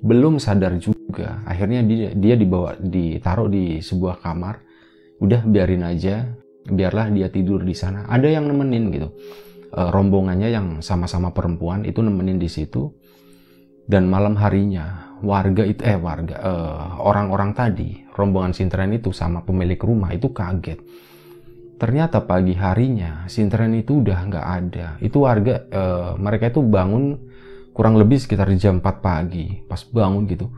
belum 0.00 0.40
sadar 0.40 0.80
juga. 0.80 1.44
Akhirnya 1.44 1.84
dia 1.84 2.08
dia 2.16 2.34
dibawa 2.40 2.72
ditaruh 2.80 3.52
di 3.52 3.84
sebuah 3.84 4.24
kamar. 4.24 4.64
Udah 5.20 5.44
biarin 5.44 5.84
aja 5.84 6.24
biarlah 6.64 7.12
dia 7.12 7.28
tidur 7.28 7.60
di 7.60 7.76
sana. 7.76 8.08
Ada 8.08 8.32
yang 8.32 8.48
nemenin 8.48 8.84
gitu. 8.96 9.08
E, 9.68 9.80
rombongannya 9.92 10.48
yang 10.48 10.66
sama-sama 10.80 11.36
perempuan 11.36 11.84
itu 11.84 12.00
nemenin 12.00 12.40
di 12.40 12.48
situ. 12.48 12.96
Dan 13.84 14.08
malam 14.08 14.40
harinya 14.40 15.09
warga 15.20 15.62
itu 15.64 15.80
eh 15.84 15.96
warga 15.96 16.36
eh, 16.40 16.82
orang-orang 17.00 17.52
tadi 17.52 18.04
rombongan 18.16 18.52
Sintren 18.52 18.92
itu 18.92 19.12
sama 19.14 19.40
pemilik 19.44 19.78
rumah 19.80 20.12
itu 20.12 20.32
kaget 20.32 20.80
Ternyata 21.80 22.28
pagi 22.28 22.52
harinya 22.60 23.24
sintren 23.24 23.72
itu 23.72 24.04
udah 24.04 24.28
nggak 24.28 24.46
ada. 24.52 24.86
Itu 25.00 25.24
warga 25.24 25.64
e, 25.64 25.82
mereka 26.20 26.52
itu 26.52 26.60
bangun 26.60 27.16
kurang 27.72 27.96
lebih 27.96 28.20
sekitar 28.20 28.52
jam 28.60 28.84
4 28.84 29.00
pagi. 29.00 29.64
Pas 29.64 29.80
bangun 29.88 30.28
gitu, 30.28 30.52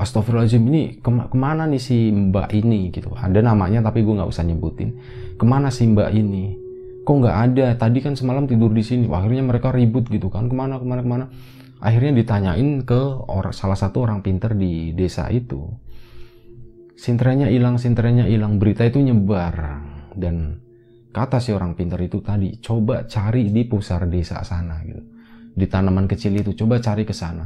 Astagfirullahaladzim 0.00 0.64
ini 0.72 0.96
kema 1.04 1.28
ke 1.28 1.36
mana 1.36 1.68
nih 1.68 1.76
si 1.76 2.08
mbak 2.08 2.56
ini 2.56 2.88
gitu. 2.88 3.12
Ada 3.12 3.44
namanya 3.44 3.84
tapi 3.84 4.00
gue 4.00 4.16
nggak 4.16 4.32
usah 4.32 4.48
nyebutin. 4.48 4.96
Ke 5.36 5.44
mana 5.44 5.68
si 5.68 5.84
mbak 5.84 6.08
ini? 6.08 6.56
Kok 7.04 7.16
nggak 7.20 7.36
ada? 7.52 7.66
Tadi 7.76 7.98
kan 8.00 8.16
semalam 8.16 8.48
tidur 8.48 8.72
di 8.72 8.80
sini. 8.80 9.04
akhirnya 9.12 9.44
mereka 9.44 9.76
ribut 9.76 10.08
gitu 10.08 10.32
kan. 10.32 10.48
Ke 10.48 10.56
mana 10.56 10.80
ke 10.80 10.88
mana 10.88 11.00
ke 11.04 11.10
mana? 11.12 11.24
Akhirnya 11.82 12.14
ditanyain 12.14 12.86
ke 12.86 13.02
orang 13.26 13.50
salah 13.50 13.74
satu 13.74 14.06
orang 14.06 14.22
pinter 14.22 14.54
di 14.54 14.94
desa 14.94 15.26
itu. 15.34 15.66
Sintrennya 16.94 17.50
hilang, 17.50 17.82
sintrennya 17.82 18.30
hilang. 18.30 18.62
Berita 18.62 18.86
itu 18.86 19.02
nyebar 19.02 19.82
dan 20.14 20.62
kata 21.12 21.38
si 21.38 21.52
orang 21.52 21.76
pintar 21.76 22.00
itu 22.00 22.24
tadi 22.24 22.56
coba 22.58 23.04
cari 23.04 23.52
di 23.52 23.62
pusar 23.68 24.08
desa 24.08 24.40
sana 24.40 24.80
gitu 24.80 25.04
di 25.52 25.68
tanaman 25.68 26.08
kecil 26.08 26.40
itu 26.40 26.56
coba 26.64 26.80
cari 26.80 27.04
ke 27.04 27.12
sana 27.12 27.44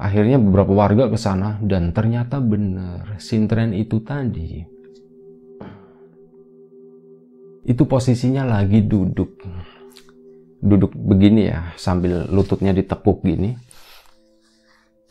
akhirnya 0.00 0.40
beberapa 0.40 0.72
warga 0.72 1.12
ke 1.12 1.20
sana 1.20 1.60
dan 1.60 1.92
ternyata 1.92 2.40
benar 2.40 3.20
sintren 3.20 3.76
itu 3.76 4.00
tadi 4.00 4.64
itu 7.68 7.82
posisinya 7.84 8.48
lagi 8.48 8.80
duduk 8.80 9.44
duduk 10.58 10.90
begini 10.94 11.54
ya 11.54 11.70
sambil 11.78 12.26
lututnya 12.30 12.74
ditekuk 12.74 13.22
gini 13.22 13.54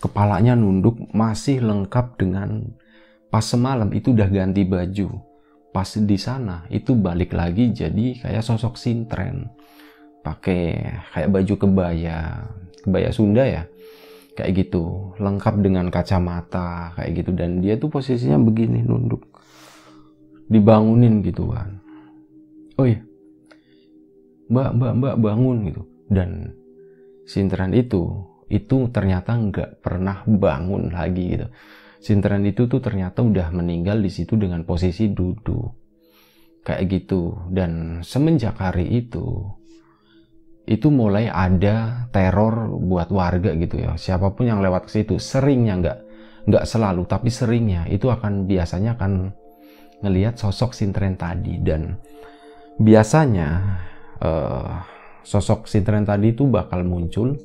kepalanya 0.03 0.53
nunduk 0.53 0.99
masih 1.15 1.63
lengkap 1.63 2.19
dengan 2.19 2.67
pas 3.31 3.43
semalam 3.43 3.89
itu 3.95 4.11
udah 4.11 4.27
ganti 4.27 4.67
baju 4.67 5.23
pas 5.71 5.87
di 5.87 6.17
sana 6.19 6.67
itu 6.67 6.95
balik 6.95 7.31
lagi 7.31 7.71
jadi 7.71 8.19
kayak 8.27 8.43
sosok 8.43 8.75
sintren 8.75 9.47
pakai 10.21 10.91
kayak 11.15 11.29
baju 11.31 11.53
kebaya 11.55 12.43
kebaya 12.83 13.09
Sunda 13.15 13.43
ya 13.47 13.63
kayak 14.35 14.67
gitu 14.67 15.15
lengkap 15.17 15.55
dengan 15.63 15.87
kacamata 15.87 16.93
kayak 16.99 17.23
gitu 17.23 17.31
dan 17.33 17.63
dia 17.63 17.79
tuh 17.79 17.89
posisinya 17.89 18.37
begini 18.37 18.83
nunduk 18.83 19.23
dibangunin 20.47 21.19
gitu 21.23 21.51
kan. 21.51 21.79
Oh 22.79 22.87
iya 22.87 23.06
mbak 24.47 24.69
mbak 24.75 24.93
mbak 24.97 25.15
bangun 25.19 25.57
gitu. 25.71 25.81
Dan 26.07 26.55
sinteran 27.27 27.75
itu 27.75 28.23
itu 28.47 28.87
ternyata 28.95 29.35
nggak 29.35 29.83
pernah 29.83 30.23
bangun 30.23 30.91
lagi 30.91 31.35
gitu. 31.35 31.47
Sinteran 31.99 32.45
itu 32.47 32.69
tuh 32.71 32.79
ternyata 32.79 33.19
udah 33.19 33.51
meninggal 33.51 33.99
di 33.99 34.07
situ 34.07 34.39
dengan 34.39 34.63
posisi 34.63 35.11
duduk. 35.11 35.75
Kayak 36.63 36.83
gitu. 36.87 37.51
Dan 37.51 38.03
semenjak 38.03 38.55
hari 38.59 38.87
itu 39.03 39.43
itu 40.67 40.91
mulai 40.91 41.31
ada 41.31 42.07
teror 42.11 42.67
buat 42.75 43.07
warga 43.07 43.55
gitu 43.55 43.79
ya. 43.79 43.95
Siapa 43.95 44.35
pun 44.35 44.51
yang 44.51 44.59
lewat 44.59 44.91
ke 44.91 44.99
situ 44.99 45.15
seringnya 45.15 45.79
nggak 45.79 45.97
nggak 46.47 46.65
selalu 46.67 47.03
tapi 47.07 47.27
seringnya 47.31 47.87
itu 47.87 48.07
akan 48.07 48.47
biasanya 48.47 48.95
akan 48.99 49.31
ngelihat 50.03 50.35
sosok 50.35 50.75
sintren 50.75 51.15
tadi. 51.15 51.59
Dan 51.63 51.95
biasanya 52.77 53.79
uh, 54.21 54.83
sosok 55.27 55.67
sintren 55.67 56.07
tadi 56.07 56.31
itu 56.31 56.47
bakal 56.47 56.87
muncul 56.87 57.35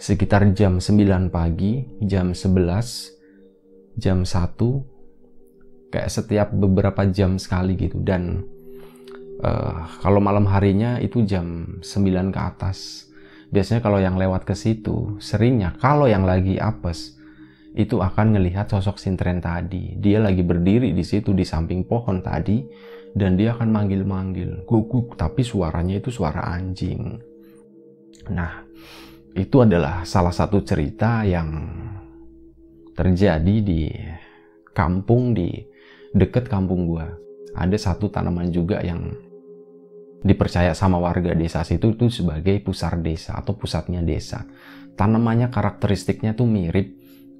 sekitar 0.00 0.48
jam 0.56 0.80
9 0.80 1.28
pagi 1.28 1.84
jam 2.04 2.32
11 2.32 4.00
jam 4.00 4.24
1 4.24 5.90
kayak 5.90 6.10
setiap 6.10 6.48
beberapa 6.54 7.04
jam 7.10 7.36
sekali 7.36 7.74
gitu. 7.76 7.98
Dan 8.00 8.46
uh, 9.42 9.84
kalau 10.00 10.22
malam 10.22 10.46
harinya 10.48 10.96
itu 11.02 11.26
jam 11.26 11.78
9 11.82 12.32
ke 12.32 12.40
atas. 12.40 13.10
Biasanya 13.50 13.82
kalau 13.82 13.98
yang 13.98 14.14
lewat 14.14 14.46
ke 14.46 14.54
situ 14.54 15.18
seringnya 15.18 15.74
kalau 15.82 16.06
yang 16.06 16.22
lagi 16.22 16.54
apes 16.54 17.18
itu 17.74 17.98
akan 17.98 18.38
melihat 18.38 18.70
sosok 18.70 18.98
sintren 18.98 19.42
tadi. 19.42 19.98
Dia 19.98 20.22
lagi 20.22 20.46
berdiri 20.46 20.94
di 20.94 21.02
situ 21.02 21.34
di 21.34 21.42
samping 21.42 21.82
pohon 21.82 22.22
tadi 22.22 22.62
dan 23.14 23.34
dia 23.34 23.54
akan 23.56 23.68
manggil-manggil. 23.70 24.66
Guguk 24.66 25.18
tapi 25.18 25.42
suaranya 25.42 25.98
itu 25.98 26.10
suara 26.12 26.46
anjing. 26.54 27.18
Nah 28.30 28.62
itu 29.34 29.56
adalah 29.62 30.02
salah 30.02 30.34
satu 30.34 30.62
cerita 30.62 31.22
yang 31.26 31.70
terjadi 32.94 33.56
di 33.62 33.90
kampung 34.74 35.34
di 35.34 35.54
deket 36.14 36.50
kampung 36.50 36.86
gua. 36.86 37.06
Ada 37.50 37.90
satu 37.90 38.10
tanaman 38.10 38.54
juga 38.54 38.78
yang 38.82 39.10
dipercaya 40.20 40.76
sama 40.76 41.00
warga 41.00 41.32
desa 41.32 41.64
situ 41.64 41.96
itu 41.96 42.12
sebagai 42.12 42.60
pusar 42.60 43.00
desa 43.00 43.40
atau 43.40 43.56
pusatnya 43.56 44.04
desa. 44.04 44.46
Tanamannya 44.94 45.48
karakteristiknya 45.48 46.36
tuh 46.36 46.44
mirip, 46.44 46.92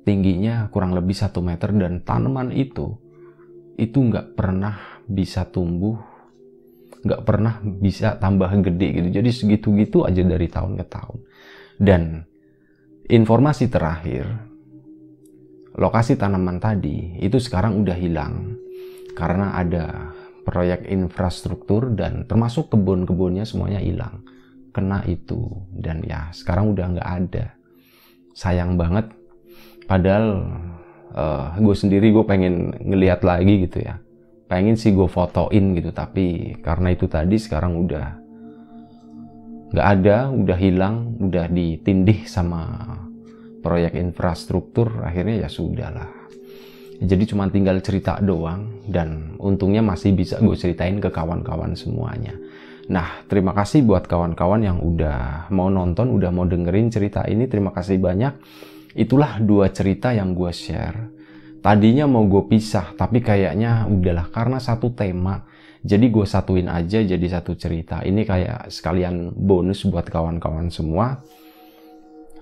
tingginya 0.02 0.72
kurang 0.72 0.96
lebih 0.96 1.12
satu 1.12 1.44
meter 1.44 1.70
dan 1.76 2.00
tanaman 2.02 2.50
itu 2.56 2.96
itu 3.80 3.96
nggak 3.96 4.36
pernah 4.36 4.76
bisa 5.10 5.42
tumbuh, 5.50 5.98
nggak 7.02 7.22
pernah 7.26 7.58
bisa 7.58 8.14
tambah 8.16 8.48
gede 8.62 8.88
gitu. 9.02 9.08
Jadi 9.20 9.30
segitu-gitu 9.34 10.06
aja 10.06 10.22
dari 10.22 10.46
tahun 10.46 10.78
ke 10.78 10.84
tahun. 10.86 11.18
Dan 11.80 12.02
informasi 13.10 13.66
terakhir, 13.66 14.30
lokasi 15.74 16.14
tanaman 16.14 16.62
tadi 16.62 17.18
itu 17.18 17.42
sekarang 17.42 17.82
udah 17.82 17.96
hilang 17.98 18.54
karena 19.14 19.58
ada 19.58 20.14
proyek 20.42 20.88
infrastruktur 20.88 21.92
dan 21.94 22.26
termasuk 22.26 22.72
kebun-kebunnya 22.72 23.44
semuanya 23.46 23.78
hilang 23.78 24.24
kena 24.70 25.02
itu 25.06 25.50
dan 25.74 26.02
ya 26.06 26.30
sekarang 26.30 26.74
udah 26.74 26.86
nggak 26.96 27.10
ada 27.10 27.46
sayang 28.34 28.78
banget 28.78 29.10
padahal 29.90 30.46
uh, 31.14 31.54
gue 31.58 31.76
sendiri 31.76 32.14
gue 32.14 32.24
pengen 32.26 32.70
ngelihat 32.78 33.26
lagi 33.26 33.66
gitu 33.66 33.82
ya 33.82 33.98
pengen 34.50 34.74
sih 34.74 34.90
gue 34.90 35.06
fotoin 35.06 35.78
gitu 35.78 35.94
tapi 35.94 36.58
karena 36.58 36.90
itu 36.90 37.06
tadi 37.06 37.38
sekarang 37.38 37.86
udah 37.86 38.06
nggak 39.70 39.86
ada 39.86 40.34
udah 40.34 40.58
hilang 40.58 41.14
udah 41.22 41.46
ditindih 41.46 42.26
sama 42.26 42.66
proyek 43.62 43.94
infrastruktur 43.94 45.06
akhirnya 45.06 45.46
ya 45.46 45.48
sudahlah 45.48 46.20
jadi 47.00 47.24
cuma 47.24 47.48
tinggal 47.48 47.80
cerita 47.80 48.20
doang 48.20 48.84
dan 48.84 49.38
untungnya 49.40 49.80
masih 49.80 50.12
bisa 50.12 50.36
gue 50.36 50.52
ceritain 50.52 51.00
ke 51.00 51.08
kawan-kawan 51.08 51.72
semuanya. 51.72 52.36
Nah, 52.92 53.24
terima 53.24 53.56
kasih 53.56 53.88
buat 53.88 54.04
kawan-kawan 54.04 54.60
yang 54.60 54.84
udah 54.84 55.48
mau 55.48 55.72
nonton, 55.72 56.12
udah 56.12 56.28
mau 56.28 56.44
dengerin 56.44 56.92
cerita 56.92 57.24
ini. 57.24 57.48
Terima 57.48 57.72
kasih 57.72 57.96
banyak. 57.96 58.36
Itulah 58.92 59.40
dua 59.40 59.72
cerita 59.72 60.12
yang 60.12 60.36
gue 60.36 60.52
share. 60.52 61.19
Tadinya 61.60 62.08
mau 62.08 62.24
gue 62.24 62.48
pisah, 62.48 62.96
tapi 62.96 63.20
kayaknya 63.20 63.84
udahlah 63.84 64.32
karena 64.32 64.56
satu 64.56 64.96
tema. 64.96 65.44
Jadi 65.80 66.08
gue 66.08 66.24
satuin 66.24 66.68
aja 66.68 67.04
jadi 67.04 67.26
satu 67.28 67.56
cerita. 67.56 68.00
Ini 68.00 68.24
kayak 68.24 68.72
sekalian 68.72 69.32
bonus 69.36 69.84
buat 69.84 70.08
kawan-kawan 70.08 70.72
semua. 70.72 71.20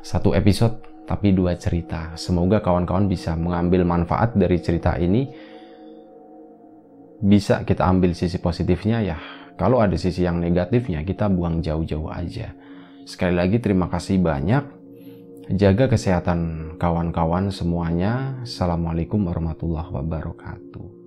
Satu 0.03 0.35
episode 0.39 1.03
tapi 1.07 1.35
dua 1.35 1.59
cerita. 1.59 2.15
Semoga 2.15 2.63
kawan-kawan 2.63 3.11
bisa 3.11 3.35
mengambil 3.35 3.83
manfaat 3.83 4.39
dari 4.39 4.59
cerita 4.63 4.95
ini. 4.99 5.27
Bisa 7.19 7.67
kita 7.67 7.91
ambil 7.91 8.15
sisi 8.15 8.39
positifnya 8.39 9.03
ya. 9.03 9.19
Kalau 9.59 9.83
ada 9.83 9.99
sisi 9.99 10.23
yang 10.23 10.39
negatifnya, 10.39 11.03
kita 11.03 11.27
buang 11.27 11.59
jauh-jauh 11.59 12.15
aja. 12.15 12.55
Sekali 13.03 13.35
lagi 13.35 13.59
terima 13.59 13.91
kasih 13.91 14.23
banyak. 14.23 14.78
Jaga 15.49 15.89
kesehatan 15.89 16.77
kawan-kawan 16.77 17.49
semuanya. 17.49 18.37
Assalamualaikum 18.45 19.33
warahmatullahi 19.33 19.89
wabarakatuh. 19.97 20.98